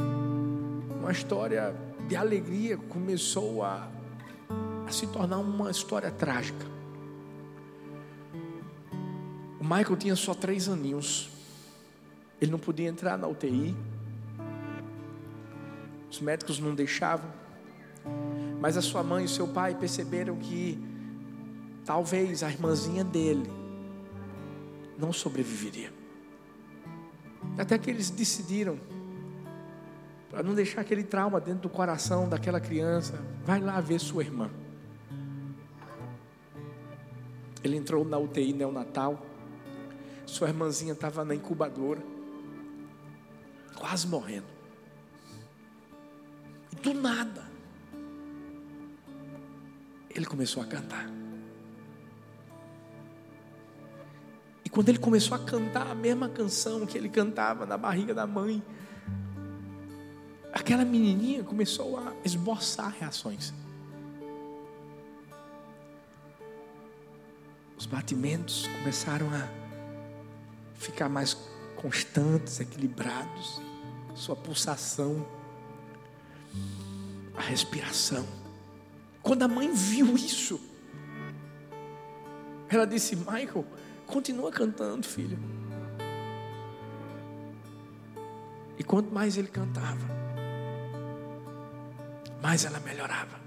uma 0.98 1.12
história 1.12 1.72
de 2.09 2.16
alegria 2.16 2.76
começou 2.76 3.62
a, 3.62 3.88
a 4.88 4.90
se 4.90 5.06
tornar 5.06 5.38
uma 5.38 5.70
história 5.70 6.11
trágica. 6.11 6.66
O 9.61 9.62
Michael 9.62 9.96
tinha 9.96 10.16
só 10.16 10.35
três 10.35 10.68
aninhos. 10.68 11.30
Ele 12.40 12.50
não 12.50 12.59
podia 12.59 12.88
entrar 12.88 13.16
na 13.16 13.28
UTI. 13.28 13.76
Os 16.11 16.20
médicos 16.20 16.59
não 16.59 16.74
deixavam. 16.74 17.30
Mas 18.60 18.76
a 18.76 18.82
sua 18.82 19.02
mãe 19.02 19.22
e 19.22 19.26
o 19.26 19.28
seu 19.28 19.48
pai 19.48 19.74
perceberam 19.74 20.36
que 20.36 20.78
talvez 21.84 22.42
a 22.42 22.50
irmãzinha 22.50 23.02
dele 23.02 23.50
não 24.98 25.12
sobreviveria. 25.12 25.92
Até 27.58 27.78
que 27.78 27.90
eles 27.90 28.10
decidiram, 28.10 28.78
para 30.28 30.42
não 30.42 30.54
deixar 30.54 30.82
aquele 30.82 31.02
trauma 31.02 31.40
dentro 31.40 31.62
do 31.62 31.68
coração 31.68 32.28
daquela 32.28 32.60
criança, 32.60 33.18
vai 33.44 33.60
lá 33.60 33.80
ver 33.80 33.98
sua 33.98 34.22
irmã. 34.22 34.50
Ele 37.64 37.76
entrou 37.76 38.04
na 38.04 38.18
UTI 38.18 38.52
neonatal, 38.52 39.26
sua 40.24 40.48
irmãzinha 40.48 40.92
estava 40.92 41.24
na 41.24 41.34
incubadora, 41.34 42.02
quase 43.74 44.06
morrendo. 44.06 44.46
E 46.72 46.76
do 46.76 46.94
nada, 46.94 47.49
ele 50.14 50.27
começou 50.27 50.62
a 50.62 50.66
cantar. 50.66 51.09
E 54.64 54.68
quando 54.68 54.88
ele 54.88 54.99
começou 54.99 55.37
a 55.37 55.40
cantar 55.40 55.87
a 55.87 55.94
mesma 55.94 56.29
canção 56.29 56.87
que 56.87 56.99
ele 56.99 57.09
cantava 57.09 57.64
na 57.64 57.79
barriga 57.79 58.12
da 58.12 58.27
mãe, 58.27 58.62
aquela 60.53 60.85
menininha 60.85 61.42
começou 61.42 61.99
a 61.99 62.12
esboçar 62.25 62.94
reações. 62.99 63.53
Os 67.79 67.87
batimentos 67.87 68.66
começaram 68.66 69.27
a 69.33 69.49
ficar 70.75 71.09
mais 71.09 71.35
constantes, 71.77 72.61
equilibrados, 72.61 73.61
sua 74.14 74.37
pulsação, 74.37 75.27
a 77.35 77.40
respiração. 77.40 78.39
Quando 79.22 79.42
a 79.42 79.48
mãe 79.48 79.72
viu 79.72 80.16
isso, 80.16 80.61
ela 82.68 82.87
disse: 82.87 83.16
Michael, 83.16 83.64
continua 84.06 84.50
cantando, 84.50 85.06
filho. 85.06 85.38
E 88.78 88.83
quanto 88.83 89.12
mais 89.12 89.37
ele 89.37 89.48
cantava, 89.48 90.06
mais 92.42 92.64
ela 92.64 92.80
melhorava. 92.80 93.38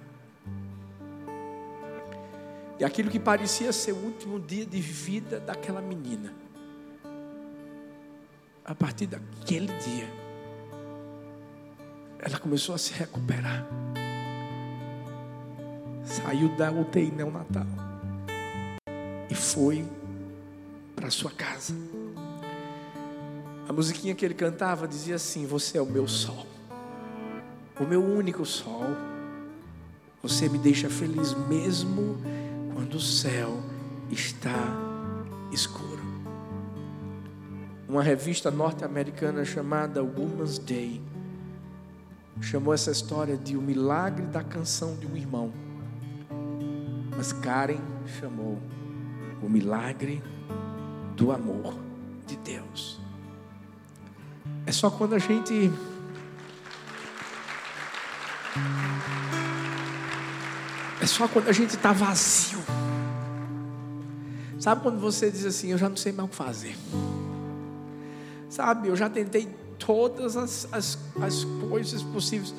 E 2.80 2.86
aquilo 2.86 3.10
que 3.10 3.20
parecia 3.20 3.72
ser 3.72 3.94
o 3.94 3.98
último 3.98 4.40
dia 4.40 4.66
de 4.66 4.80
vida 4.80 5.40
daquela 5.40 5.82
menina, 5.82 6.34
a 8.64 8.76
partir 8.76 9.08
daquele 9.08 9.68
dia, 9.80 10.08
ela 12.20 12.38
começou 12.38 12.76
a 12.76 12.78
se 12.78 12.94
recuperar 12.94 13.66
saiu 16.04 16.50
da 16.56 16.72
UTI 16.72 17.12
neonatal 17.12 17.66
e 19.30 19.36
foi 19.36 19.86
para 20.96 21.10
sua 21.10 21.32
casa. 21.32 21.74
A 23.68 23.74
musiquinha 23.74 24.14
que 24.14 24.24
ele 24.24 24.34
cantava 24.34 24.88
dizia 24.88 25.16
assim: 25.16 25.46
Você 25.46 25.78
é 25.78 25.82
o 25.82 25.86
meu 25.86 26.08
sol, 26.08 26.46
o 27.80 27.84
meu 27.84 28.04
único 28.04 28.46
sol. 28.46 28.86
Você 30.22 30.48
me 30.48 30.58
deixa 30.58 30.90
feliz 30.90 31.34
mesmo 31.34 32.18
quando 32.74 32.96
o 32.96 33.00
céu 33.00 33.62
está 34.10 34.56
escuro. 35.52 36.02
Uma 37.90 38.02
revista 38.02 38.50
norte-americana 38.50 39.44
chamada 39.44 40.02
Woman's 40.02 40.58
Day 40.58 41.02
chamou 42.42 42.74
essa 42.74 42.92
história 42.92 43.36
de 43.36 43.58
o 43.58 43.62
milagre 43.62 44.26
da 44.28 44.44
canção 44.44 44.96
de 44.96 45.06
um 45.06 45.16
irmão. 45.16 45.52
Mas 47.16 47.32
Karen 47.34 47.82
chamou 48.20 48.60
o 49.42 49.50
milagre 49.50 50.24
do 51.16 51.32
amor 51.32 51.76
de 52.26 52.36
Deus. 52.38 53.00
É 54.66 54.72
só 54.72 54.90
quando 54.90 55.14
a 55.14 55.20
gente 55.20 55.72
É 61.02 61.06
só 61.06 61.28
quando 61.28 61.50
a 61.50 61.52
gente 61.52 61.76
está 61.76 61.92
vazio. 61.92 62.60
Sabe 64.58 64.82
quando 64.82 64.98
você 65.02 65.30
diz 65.30 65.46
assim, 65.46 65.72
eu 65.72 65.78
já 65.78 65.90
não 65.90 65.98
sei 65.98 66.14
mais 66.14 66.28
o 66.28 66.30
que 66.30 66.38
fazer. 66.38 66.78
Sabe, 68.50 68.88
eu 68.88 68.96
já 68.96 69.10
tentei 69.10 69.50
todas 69.78 70.38
as, 70.38 70.66
as, 70.72 70.98
as 71.22 71.44
coisas 71.70 72.02
possíveis. 72.02 72.56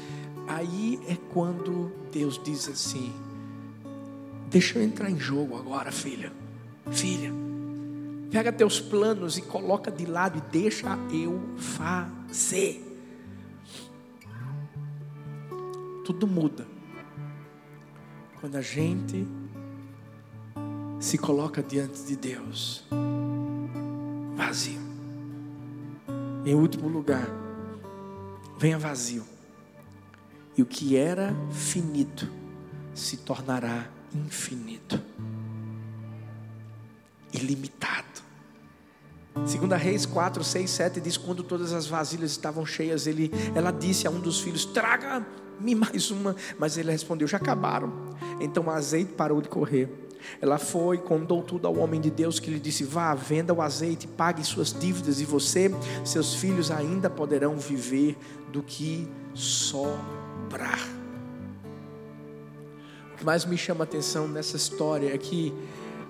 Aí 0.47 1.01
é 1.09 1.17
quando 1.33 1.91
Deus 2.13 2.39
diz 2.45 2.69
assim: 2.69 3.11
Deixa 4.55 4.79
eu 4.79 4.85
entrar 4.85 5.11
em 5.11 5.19
jogo 5.19 5.57
agora, 5.57 5.91
filha. 5.91 6.33
Filha, 6.93 7.33
pega 8.31 8.53
teus 8.53 8.81
planos 8.81 9.37
e 9.37 9.43
coloca 9.43 9.91
de 9.91 10.07
lado 10.07 10.39
e 10.39 10.41
deixa 10.53 10.97
eu 11.13 11.43
fazer. 11.57 12.81
Tudo 16.05 16.29
muda 16.29 16.69
quando 18.41 18.55
a 18.55 18.61
gente 18.61 19.27
se 21.01 21.19
coloca 21.19 21.61
diante 21.61 22.05
de 22.05 22.15
Deus 22.15 22.87
vazio. 24.37 24.81
Em 26.47 26.55
último 26.55 26.87
lugar, 26.87 27.27
venha 28.57 28.79
vazio. 28.79 29.25
E 30.57 30.63
o 30.63 30.67
que 30.67 30.97
era 30.97 31.35
finito 31.51 32.31
se 32.95 33.17
tornará 33.17 33.91
infinito. 34.15 35.01
Ilimitado. 37.33 38.23
Segunda 39.47 39.77
Reis 39.77 40.07
4, 40.07 40.45
6, 40.45 40.71
7 40.71 41.01
diz: 41.01 41.17
Quando 41.17 41.43
todas 41.43 41.73
as 41.73 41.87
vasilhas 41.87 42.31
estavam 42.31 42.65
cheias, 42.65 43.07
ele, 43.07 43.31
ela 43.55 43.73
disse 43.73 44.07
a 44.07 44.11
um 44.11 44.21
dos 44.21 44.41
filhos: 44.41 44.65
Traga-me 44.65 45.75
mais 45.75 46.11
uma. 46.11 46.37
Mas 46.59 46.79
ele 46.79 46.91
respondeu: 46.91 47.27
Já 47.27 47.37
acabaram. 47.37 47.93
Então 48.41 48.65
o 48.67 48.71
azeite 48.71 49.13
parou 49.13 49.41
de 49.41 49.49
correr. 49.49 49.91
Ela 50.41 50.59
foi, 50.59 50.99
contou 50.99 51.43
tudo 51.43 51.67
ao 51.67 51.77
homem 51.77 52.01
de 52.01 52.11
Deus 52.11 52.39
que 52.39 52.51
lhe 52.51 52.61
disse: 52.61 52.85
Vá, 52.85 53.15
venda 53.15 53.53
o 53.53 53.61
azeite, 53.61 54.07
pague 54.07 54.45
suas 54.45 54.73
dívidas, 54.73 55.21
e 55.21 55.25
você, 55.25 55.71
seus 56.05 56.35
filhos 56.35 56.71
ainda 56.71 57.11
poderão 57.11 57.57
viver 57.57 58.17
do 58.53 58.63
que 58.63 59.09
sobrar. 59.35 61.04
Mais 63.25 63.47
me 63.47 63.57
chama 63.57 63.85
a 63.85 63.87
atenção 63.87 64.29
nessa 64.29 64.55
história 64.55 65.15
é 65.15 65.17
que 65.17 65.51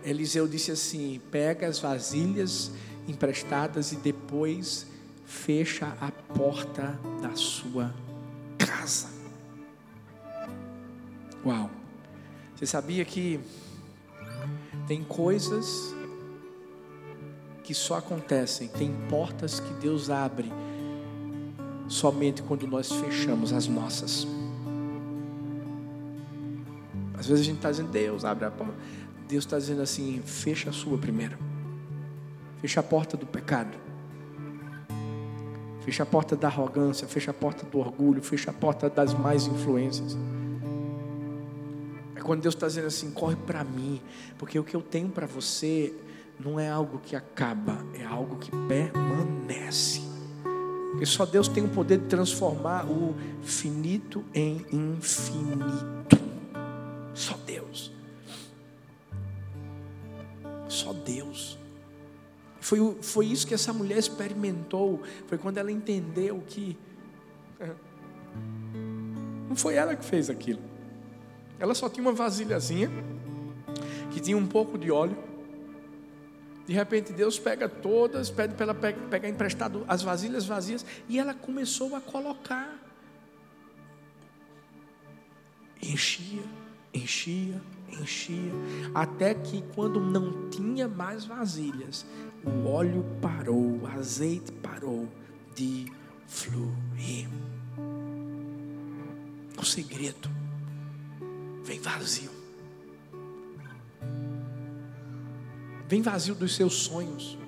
Eliseu 0.05 0.49
disse 0.49 0.73
assim: 0.73 1.21
pega 1.31 1.69
as 1.69 1.79
vasilhas 1.79 2.73
emprestadas 3.07 3.93
e 3.93 3.97
depois 3.97 4.85
fecha 5.25 5.97
a 6.01 6.11
porta 6.11 6.99
da 7.23 7.37
sua 7.37 7.95
casa. 8.59 9.07
Uau! 11.47 11.71
Você 12.57 12.67
sabia 12.67 13.05
que 13.05 13.39
tem 14.89 15.05
coisas 15.05 15.95
que 17.63 17.75
só 17.75 17.99
acontecem, 17.99 18.67
tem 18.67 18.93
portas 19.09 19.61
que 19.61 19.73
Deus 19.75 20.11
abre 20.11 20.53
somente 21.87 22.43
quando 22.43 22.67
nós 22.67 22.91
fechamos 22.91 23.53
as 23.53 23.69
nossas. 23.69 24.27
Às 27.15 27.27
vezes 27.27 27.43
a 27.43 27.45
gente 27.45 27.57
está 27.57 27.71
dizendo, 27.71 27.91
Deus 27.91 28.25
abre 28.25 28.45
a 28.45 28.51
porta. 28.51 28.75
Deus 29.29 29.45
está 29.45 29.59
dizendo 29.59 29.83
assim: 29.83 30.21
fecha 30.25 30.71
a 30.71 30.73
sua 30.73 30.99
primeiro. 30.99 31.39
Fecha 32.61 32.81
a 32.81 32.83
porta 32.83 33.17
do 33.17 33.27
pecado. 33.27 33.77
Fecha 35.81 36.03
a 36.03 36.07
porta 36.07 36.35
da 36.35 36.49
arrogância, 36.49 37.07
fecha 37.07 37.31
a 37.31 37.35
porta 37.35 37.67
do 37.67 37.79
orgulho, 37.79 38.23
fecha 38.23 38.51
a 38.51 38.55
porta 38.55 38.89
das 38.89 39.13
mais 39.13 39.47
influências. 39.47 40.17
É 42.17 42.21
quando 42.21 42.41
Deus 42.41 42.55
está 42.55 42.67
dizendo 42.67 42.87
assim: 42.87 43.11
corre 43.11 43.37
para 43.37 43.63
mim, 43.63 44.01
porque 44.39 44.59
o 44.59 44.65
que 44.65 44.75
eu 44.75 44.81
tenho 44.81 45.09
para 45.09 45.27
você 45.27 45.95
não 46.41 46.59
é 46.59 46.69
algo 46.69 46.99
que 46.99 47.15
acaba, 47.15 47.85
é 47.95 48.05
algo 48.05 48.37
que 48.37 48.51
permanece. 48.67 50.01
Porque 50.91 51.07
só 51.07 51.27
Deus 51.27 51.49
tem 51.49 51.65
o 51.65 51.69
poder 51.69 51.99
de 51.99 52.07
transformar 52.07 52.87
o 52.87 53.15
finito 53.43 54.25
em 54.33 54.65
infinito. 54.73 56.24
Só 57.15 57.37
Deus. 57.47 57.93
Só 60.69 60.93
Deus. 60.93 61.59
Foi, 62.61 62.79
foi 63.03 63.27
isso 63.27 63.47
que 63.47 63.55
essa 63.55 63.73
mulher 63.73 63.99
experimentou. 63.99 65.03
Foi 65.27 65.39
quando 65.39 65.59
ela 65.59 65.71
entendeu 65.71 66.43
que. 66.47 66.77
Não 69.49 69.55
foi 69.55 69.75
ela 69.75 69.95
que 69.95 70.05
fez 70.05 70.29
aquilo. 70.29 70.61
Ela 71.59 71.75
só 71.75 71.89
tinha 71.89 72.05
uma 72.05 72.13
vasilhazinha 72.13 72.91
que 74.11 74.21
tinha 74.21 74.37
um 74.37 74.47
pouco 74.47 74.77
de 74.77 74.91
óleo. 74.91 75.17
De 76.67 76.73
repente 76.73 77.13
Deus 77.13 77.39
pega 77.39 77.69
todas, 77.69 78.31
pede 78.31 78.55
para 78.55 78.65
ela 78.65 78.75
pegar 78.75 79.29
emprestado 79.29 79.85
as 79.87 80.03
vasilhas 80.03 80.47
vazias 80.47 80.85
e 81.09 81.19
ela 81.19 81.35
começou 81.35 81.95
a 81.95 82.01
colocar. 82.01 82.79
Enchia, 85.83 86.43
enchia, 86.95 87.61
enchia, 87.89 88.53
até 88.95 89.35
que 89.35 89.63
quando 89.75 90.01
não 90.01 90.49
tinha 90.49 90.89
mais 90.89 91.25
vasilhas, 91.25 92.07
o 92.45 92.69
óleo 92.69 93.05
parou, 93.21 93.81
o 93.83 93.87
azeite 93.87 94.53
parou 94.53 95.09
de 95.55 95.87
fluir. 96.27 97.29
O 99.59 99.65
segredo 99.65 100.29
vem 101.65 101.81
vazio. 101.81 102.31
Vem 105.89 106.03
vazio 106.03 106.35
dos 106.35 106.55
seus 106.55 106.75
sonhos. 106.75 107.39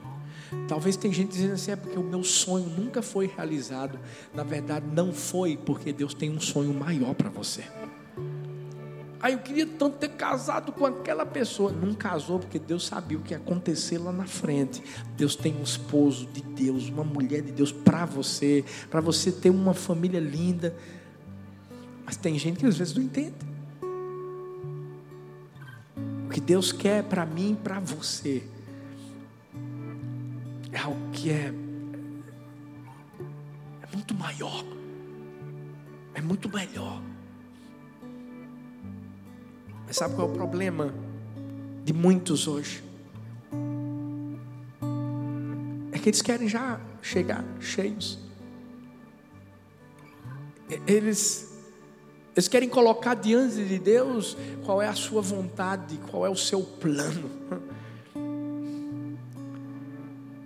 Talvez 0.69 0.97
tem 0.97 1.13
gente 1.13 1.33
dizendo 1.33 1.55
assim, 1.55 1.73
é 1.73 1.77
porque 1.77 1.99
o 1.99 2.03
meu 2.03 2.23
sonho 2.23 2.67
nunca 2.67 3.03
foi 3.03 3.27
realizado. 3.27 3.99
Na 4.33 4.45
verdade, 4.45 4.87
não 4.93 5.13
foi, 5.13 5.57
porque 5.57 5.93
Deus 5.93 6.15
tem 6.15 6.31
um 6.31 6.41
sonho 6.41 6.73
maior 6.73 7.15
para 7.15 7.29
você. 7.29 7.65
Aí 9.27 9.33
eu 9.33 9.41
queria 9.41 9.67
tanto 9.67 9.99
ter 9.99 10.11
casado 10.11 10.71
com 10.71 10.87
aquela 10.87 11.27
pessoa. 11.27 11.73
Não 11.73 11.93
casou 11.93 12.39
porque 12.39 12.61
Deus 12.61 12.87
sabia 12.87 13.19
o 13.19 13.21
que 13.21 13.35
ia 13.35 13.39
acontecer 13.39 13.99
lá 13.99 14.13
na 14.13 14.25
frente. 14.25 14.81
Deus 15.17 15.35
tem 15.35 15.53
um 15.57 15.65
esposo 15.65 16.27
de 16.27 16.43
Deus, 16.43 16.89
uma 16.89 17.03
mulher 17.03 17.43
de 17.43 17.51
Deus 17.51 17.73
para 17.73 18.05
você, 18.05 18.65
para 18.89 19.01
você 19.01 19.33
ter 19.33 19.51
uma 19.51 19.75
família 19.75 20.21
linda. 20.21 20.77
Mas 22.05 22.17
tem 22.17 22.39
gente 22.39 22.61
que 22.61 22.67
às 22.67 22.79
vezes 22.79 22.95
não 22.95 23.03
entende. 23.03 23.35
O 26.27 26.29
que 26.31 26.41
Deus 26.41 26.71
quer 26.71 27.03
para 27.03 27.27
mim 27.27 27.55
e 27.55 27.57
para 27.57 27.81
você 27.81 28.45
é 30.71 30.79
algo 30.79 31.11
que 31.11 31.31
é, 31.31 31.53
é 33.83 33.87
muito 33.93 34.15
maior, 34.15 34.65
é 36.15 36.21
muito 36.21 36.49
melhor. 36.49 37.03
Mas 39.87 39.97
sabe 39.97 40.17
qual 40.17 40.29
é 40.29 40.31
o 40.31 40.35
problema 40.35 40.93
de 41.85 41.93
muitos 41.93 42.49
hoje? 42.49 42.83
É 45.93 45.99
que 45.99 46.09
eles 46.09 46.21
querem 46.21 46.49
já 46.49 46.81
chegar 47.01 47.45
cheios. 47.61 48.19
Eles, 50.87 51.57
eles 52.35 52.49
querem 52.49 52.69
colocar 52.69 53.15
diante 53.15 53.65
de 53.65 53.79
Deus 53.79 54.37
qual 54.65 54.83
é 54.83 54.89
a 54.89 54.95
sua 54.95 55.23
vontade, 55.23 55.97
qual 56.11 56.27
é 56.27 56.29
o 56.29 56.37
seu 56.37 56.63
plano. 56.63 57.31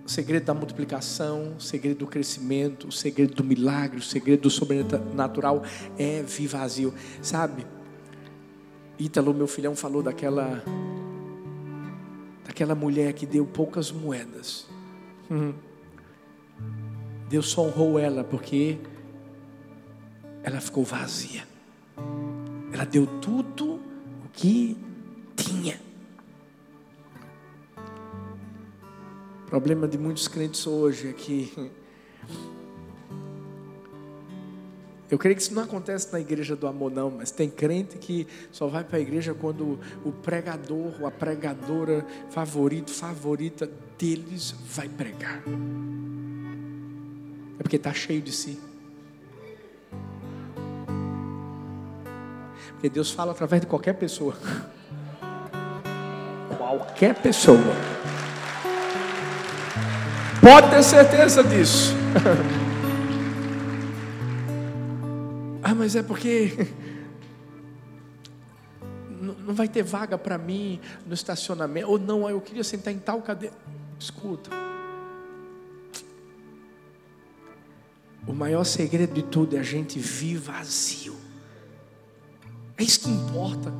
O 0.05 0.09
segredo 0.09 0.45
da 0.45 0.53
multiplicação, 0.53 1.55
o 1.57 1.61
segredo 1.61 1.99
do 1.99 2.07
crescimento, 2.07 2.89
o 2.89 2.91
segredo 2.91 3.33
do 3.33 3.43
milagre, 3.43 3.97
o 3.97 4.03
segredo 4.03 4.41
do 4.41 4.49
sobrenatural 4.51 5.63
é 5.97 6.21
vir 6.21 6.47
vazio. 6.47 6.93
Sabe? 7.21 7.65
Ítalo, 9.01 9.33
meu 9.33 9.47
filhão, 9.47 9.75
falou 9.75 10.03
daquela 10.03 10.63
daquela 12.45 12.75
mulher 12.75 13.13
que 13.13 13.25
deu 13.25 13.47
poucas 13.47 13.91
moedas. 13.91 14.67
Uhum. 15.27 15.55
Deus 17.27 17.49
só 17.49 17.63
honrou 17.63 17.97
ela 17.97 18.23
porque 18.23 18.77
ela 20.43 20.61
ficou 20.61 20.83
vazia. 20.83 21.47
Ela 22.71 22.85
deu 22.85 23.07
tudo 23.19 23.79
o 24.23 24.29
que 24.31 24.77
tinha. 25.35 25.81
O 29.45 29.49
problema 29.49 29.87
de 29.87 29.97
muitos 29.97 30.27
crentes 30.27 30.67
hoje 30.67 31.09
é 31.09 31.13
que 31.13 31.71
Eu 35.11 35.19
creio 35.19 35.35
que 35.35 35.41
isso 35.41 35.53
não 35.53 35.63
acontece 35.63 36.09
na 36.13 36.21
igreja 36.21 36.55
do 36.55 36.65
amor, 36.65 36.89
não, 36.89 37.11
mas 37.11 37.31
tem 37.31 37.49
crente 37.49 37.97
que 37.97 38.25
só 38.49 38.67
vai 38.67 38.81
para 38.81 38.97
a 38.97 39.01
igreja 39.01 39.33
quando 39.33 39.77
o 40.05 40.11
pregador 40.13 40.93
ou 41.01 41.05
a 41.05 41.11
pregadora 41.11 42.05
favorito, 42.29 42.89
favorita 42.89 43.69
deles 43.99 44.55
vai 44.73 44.87
pregar. 44.87 45.43
É 47.59 47.61
porque 47.61 47.75
está 47.75 47.93
cheio 47.93 48.21
de 48.21 48.31
si. 48.31 48.57
Porque 52.69 52.87
Deus 52.87 53.11
fala 53.11 53.33
através 53.33 53.59
de 53.59 53.67
qualquer 53.67 53.93
pessoa. 53.93 54.33
Qualquer 56.57 57.15
pessoa. 57.15 57.75
Pode 60.39 60.69
ter 60.69 60.83
certeza 60.83 61.43
disso. 61.43 61.93
Ah, 65.63 65.75
mas 65.75 65.95
é 65.95 66.03
porque. 66.03 66.67
não 69.21 69.53
vai 69.53 69.67
ter 69.67 69.83
vaga 69.83 70.17
para 70.17 70.37
mim 70.37 70.79
no 71.05 71.13
estacionamento. 71.13 71.89
Ou 71.89 71.99
não, 71.99 72.29
eu 72.29 72.41
queria 72.41 72.63
sentar 72.63 72.93
em 72.93 72.99
tal 72.99 73.21
cadeira. 73.21 73.55
Escuta. 73.99 74.49
O 78.25 78.33
maior 78.33 78.63
segredo 78.63 79.13
de 79.13 79.23
tudo 79.23 79.55
é 79.55 79.59
a 79.59 79.63
gente 79.63 79.99
vir 79.99 80.37
vazio. 80.37 81.15
É 82.77 82.83
isso 82.83 83.01
que 83.01 83.09
importa. 83.09 83.73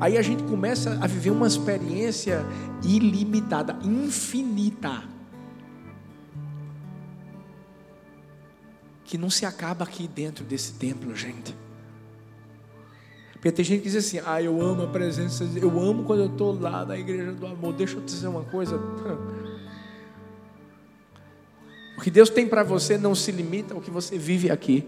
Aí 0.00 0.16
a 0.16 0.22
gente 0.22 0.42
começa 0.44 0.98
a 1.00 1.06
viver 1.06 1.30
uma 1.30 1.46
experiência 1.46 2.44
ilimitada, 2.82 3.76
infinita. 3.82 5.02
Que 9.06 9.16
não 9.16 9.30
se 9.30 9.46
acaba 9.46 9.84
aqui 9.84 10.06
dentro 10.06 10.44
desse 10.44 10.72
templo, 10.74 11.14
gente. 11.14 11.56
Porque 13.32 13.52
tem 13.52 13.64
gente 13.64 13.82
que 13.82 13.88
diz 13.88 14.04
assim: 14.04 14.20
ah, 14.26 14.42
eu 14.42 14.60
amo 14.60 14.82
a 14.82 14.88
presença, 14.88 15.44
eu 15.54 15.80
amo 15.80 16.04
quando 16.04 16.20
eu 16.20 16.26
estou 16.26 16.58
lá 16.58 16.84
na 16.84 16.98
igreja 16.98 17.32
do 17.32 17.46
amor. 17.46 17.72
Deixa 17.74 17.96
eu 17.96 18.00
te 18.00 18.06
dizer 18.06 18.26
uma 18.26 18.44
coisa. 18.44 18.76
O 21.96 22.00
que 22.00 22.10
Deus 22.10 22.28
tem 22.28 22.46
para 22.46 22.62
você 22.62 22.98
não 22.98 23.14
se 23.14 23.30
limita 23.30 23.72
ao 23.72 23.80
que 23.80 23.90
você 23.90 24.18
vive 24.18 24.50
aqui. 24.50 24.86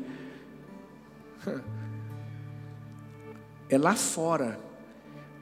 É 3.71 3.79
lá 3.79 3.95
fora 3.95 4.59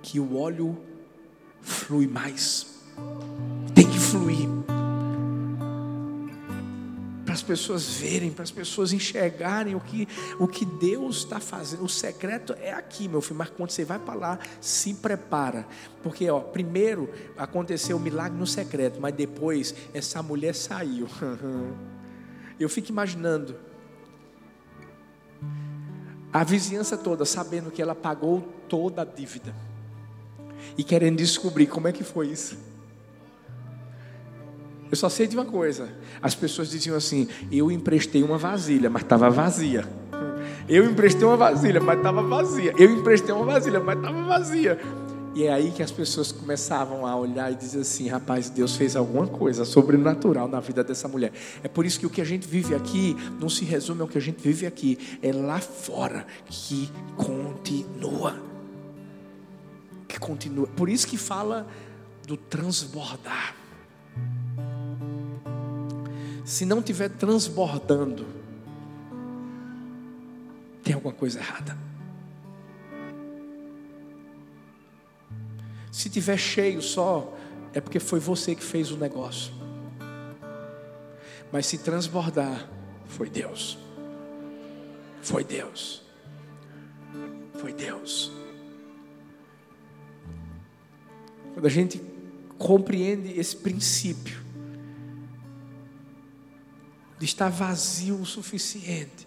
que 0.03 0.21
o 0.21 0.37
óleo 0.37 0.77
flui 1.63 2.07
mais. 2.07 2.83
Tem 3.75 3.89
que 3.89 3.99
fluir 3.99 4.56
as 7.37 7.43
pessoas 7.43 7.87
verem, 7.89 8.33
para 8.33 8.43
as 8.43 8.51
pessoas 8.51 8.93
enxergarem 8.93 9.75
o 9.75 9.81
que, 9.81 10.09
o 10.41 10.49
que 10.49 10.65
Deus 10.65 11.19
está 11.19 11.39
fazendo. 11.39 11.85
O 11.85 11.89
secreto 11.89 12.55
é 12.61 12.73
aqui, 12.73 13.09
meu 13.09 13.21
filho. 13.21 13.37
Mas 13.37 13.51
quando 13.51 13.71
você 13.71 13.85
vai 13.85 13.99
para 13.99 14.15
lá, 14.15 14.39
se 14.61 14.95
prepara. 14.95 15.67
Porque, 16.03 16.29
ó, 16.29 16.41
primeiro 16.41 17.09
aconteceu 17.37 17.97
o 17.97 18.01
milagre 18.01 18.39
no 18.39 18.47
secreto, 18.47 19.01
mas 19.01 19.15
depois 19.15 19.75
essa 19.95 20.23
mulher 20.23 20.55
saiu. 20.55 21.07
Eu 22.59 22.71
fico 22.71 22.91
imaginando 22.91 23.55
a 26.33 26.43
vizinhança 26.43 26.97
toda 26.97 27.27
sabendo 27.27 27.71
que 27.71 27.83
ela 27.83 27.95
pagou 27.95 28.41
toda 28.67 29.03
a 29.03 29.05
dívida 29.05 29.55
e 30.77 30.83
querendo 30.83 31.19
descobrir 31.19 31.67
como 31.67 31.87
é 31.87 31.93
que 31.93 32.03
foi 32.03 32.29
isso. 32.29 32.57
Eu 34.91 34.97
só 34.97 35.09
sei 35.09 35.27
de 35.27 35.37
uma 35.37 35.45
coisa: 35.45 35.89
as 36.23 36.35
pessoas 36.35 36.71
diziam 36.71 36.97
assim, 36.97 37.29
eu 37.51 37.71
emprestei 37.71 38.23
uma 38.23 38.39
vasilha, 38.39 38.89
mas 38.89 39.03
estava 39.03 39.29
vazia. 39.31 39.87
Eu 40.69 40.85
emprestei 40.85 41.27
uma 41.27 41.37
vasilha, 41.37 41.81
mas 41.81 41.99
estava 41.99 42.23
vazia. 42.23 42.73
Eu 42.77 42.91
emprestei 42.91 43.35
uma 43.35 43.45
vasilha, 43.45 43.81
mas 43.81 43.97
estava 43.97 44.23
vazia. 44.23 44.79
E 45.35 45.45
é 45.45 45.53
aí 45.53 45.71
que 45.71 45.83
as 45.83 45.91
pessoas 45.91 46.33
começavam 46.33 47.07
a 47.07 47.15
olhar 47.15 47.53
e 47.53 47.55
dizer 47.55 47.81
assim: 47.81 48.09
rapaz, 48.09 48.49
Deus 48.49 48.75
fez 48.75 48.97
alguma 48.97 49.27
coisa 49.27 49.65
sobrenatural 49.65 50.49
na 50.49 50.61
vida 50.61 50.83
dessa 50.83 51.07
mulher. 51.09 51.33
É 51.63 51.69
por 51.69 51.85
isso 51.85 52.01
que 52.01 52.07
o 52.07 52.11
que 52.11 52.21
a 52.21 52.25
gente 52.25 52.49
vive 52.49 52.75
aqui 52.75 53.17
não 53.39 53.49
se 53.49 53.65
resume 53.65 54.01
ao 54.01 54.09
que 54.09 54.19
a 54.19 54.21
gente 54.21 54.41
vive 54.43 54.67
aqui, 54.67 54.99
é 55.23 55.33
lá 55.33 55.61
fora 55.61 56.27
que 56.47 56.91
continua. 57.17 58.35
Que 60.09 60.19
continua. 60.19 60.67
Por 60.69 60.89
isso 60.89 61.07
que 61.07 61.19
fala 61.19 61.67
do 62.27 62.37
transbordar 62.37 63.66
se 66.47 66.65
não 66.65 66.79
estiver 66.79 67.09
transbordando, 67.09 68.25
tem 70.85 70.95
alguma 70.95 71.13
coisa 71.13 71.41
errada. 71.41 71.77
Se 75.91 76.09
tiver 76.09 76.37
cheio 76.37 76.81
só, 76.81 77.37
é 77.75 77.81
porque 77.81 77.99
foi 77.99 78.21
você 78.21 78.55
que 78.55 78.63
fez 78.63 78.93
o 78.93 78.97
negócio. 78.97 79.53
Mas 81.51 81.67
se 81.67 81.79
transbordar, 81.79 82.71
foi 83.07 83.29
Deus. 83.29 83.77
Foi 85.23 85.43
Deus. 85.43 86.05
Foi 87.55 87.73
Deus. 87.73 88.31
Quando 91.55 91.67
a 91.67 91.71
gente 91.71 92.01
compreende 92.57 93.33
esse 93.37 93.57
princípio, 93.57 94.46
de 97.19 97.25
estar 97.25 97.49
vazio 97.49 98.21
o 98.21 98.27
suficiente, 98.27 99.27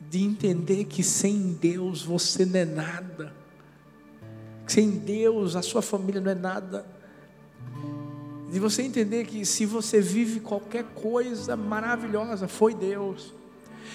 de 0.00 0.22
entender 0.22 0.84
que 0.84 1.02
sem 1.02 1.52
Deus 1.52 2.02
você 2.02 2.44
não 2.44 2.60
é 2.60 2.64
nada, 2.64 3.34
sem 4.66 4.90
Deus 4.90 5.56
a 5.56 5.62
sua 5.62 5.82
família 5.82 6.20
não 6.20 6.30
é 6.30 6.34
nada, 6.34 6.86
de 8.50 8.58
você 8.58 8.82
entender 8.82 9.26
que 9.26 9.44
se 9.46 9.64
você 9.64 10.00
vive 10.00 10.40
qualquer 10.40 10.84
coisa 10.94 11.56
maravilhosa, 11.56 12.48
foi 12.48 12.74
Deus. 12.74 13.32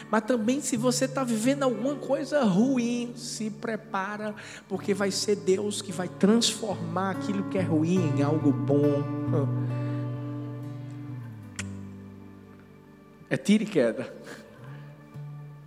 Mas 0.10 0.24
também 0.24 0.62
se 0.62 0.78
você 0.78 1.06
está 1.06 1.24
vivendo 1.24 1.64
alguma 1.64 1.96
coisa 1.96 2.44
ruim, 2.44 3.14
se 3.16 3.50
prepara, 3.50 4.34
porque 4.68 4.94
vai 4.94 5.12
ser 5.12 5.36
Deus 5.38 5.82
que 5.82 5.92
vai 5.92 6.08
transformar 6.08 7.12
aquilo 7.12 7.50
que 7.50 7.58
é 7.58 7.62
ruim 7.62 8.14
em 8.18 8.24
algo 8.24 8.52
bom. 8.52 9.04
É 13.36 13.38
tira 13.38 13.64
e 13.64 13.66
queda. 13.66 14.14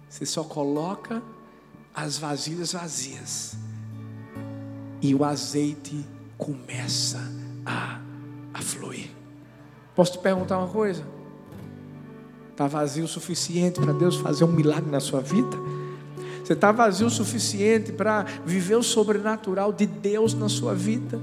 Você 0.09 0.25
só 0.25 0.43
coloca 0.43 1.23
as 1.95 2.17
vasilhas 2.17 2.73
vazias. 2.73 3.59
E 5.03 5.15
o 5.15 5.23
azeite 5.23 6.03
começa 6.39 7.21
a, 7.67 8.01
a 8.55 8.63
fluir. 8.63 9.11
Posso 9.95 10.13
te 10.13 10.19
perguntar 10.19 10.57
uma 10.57 10.69
coisa? 10.69 11.05
Está 12.53 12.67
vazio 12.67 13.05
o 13.05 13.09
suficiente 13.09 13.83
para 13.83 13.93
Deus 13.93 14.17
fazer 14.17 14.45
um 14.45 14.53
milagre 14.53 14.91
na 14.91 14.99
sua 14.99 15.21
vida? 15.21 15.59
Você 16.43 16.55
está 16.55 16.73
vazio 16.73 17.09
o 17.09 17.11
suficiente 17.11 17.93
para 17.93 18.23
viver 18.47 18.77
o 18.77 18.83
sobrenatural 18.83 19.75
de 19.75 19.85
Deus 19.85 20.33
na 20.33 20.49
sua 20.49 20.75
vida? 20.75 21.21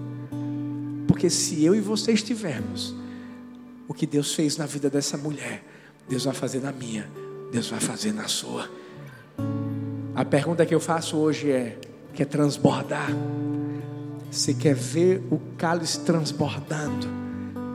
Porque 1.08 1.28
se 1.28 1.66
eu 1.66 1.74
e 1.74 1.82
você 1.82 2.12
estivermos, 2.12 2.94
o 3.88 3.96
que 3.96 4.06
Deus 4.06 4.36
fez 4.36 4.58
na 4.58 4.68
vida 4.68 4.92
dessa 4.92 5.18
mulher, 5.18 5.75
Deus 6.08 6.26
vai 6.26 6.34
fazer 6.34 6.62
na 6.62 6.72
minha, 6.72 7.10
Deus 7.52 7.70
vai 7.70 7.80
fazer 7.80 8.14
na 8.14 8.28
sua. 8.28 8.70
A 10.16 10.24
pergunta 10.24 10.66
que 10.66 10.74
eu 10.74 10.80
faço 10.80 11.18
hoje 11.18 11.52
é: 11.52 11.78
quer 12.14 12.26
transbordar? 12.26 13.10
Você 14.32 14.54
quer 14.54 14.76
ver 14.76 15.24
o 15.32 15.40
cálice 15.58 16.00
transbordando? 16.02 17.08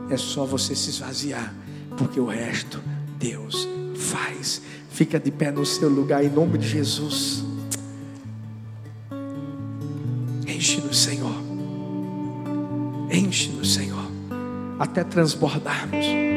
É 0.09 0.17
só 0.17 0.45
você 0.45 0.75
se 0.75 0.89
esvaziar, 0.89 1.53
porque 1.97 2.19
o 2.19 2.25
resto 2.25 2.81
Deus 3.17 3.67
faz. 3.95 4.61
Fica 4.89 5.19
de 5.19 5.31
pé 5.31 5.51
no 5.51 5.65
seu 5.65 5.89
lugar 5.89 6.23
em 6.23 6.29
nome 6.29 6.57
de 6.57 6.67
Jesus. 6.67 7.43
Enche-nos, 10.45 10.99
Senhor. 10.99 11.35
Enche-nos, 13.11 13.73
Senhor, 13.73 14.11
até 14.79 15.03
transbordarmos. 15.03 16.30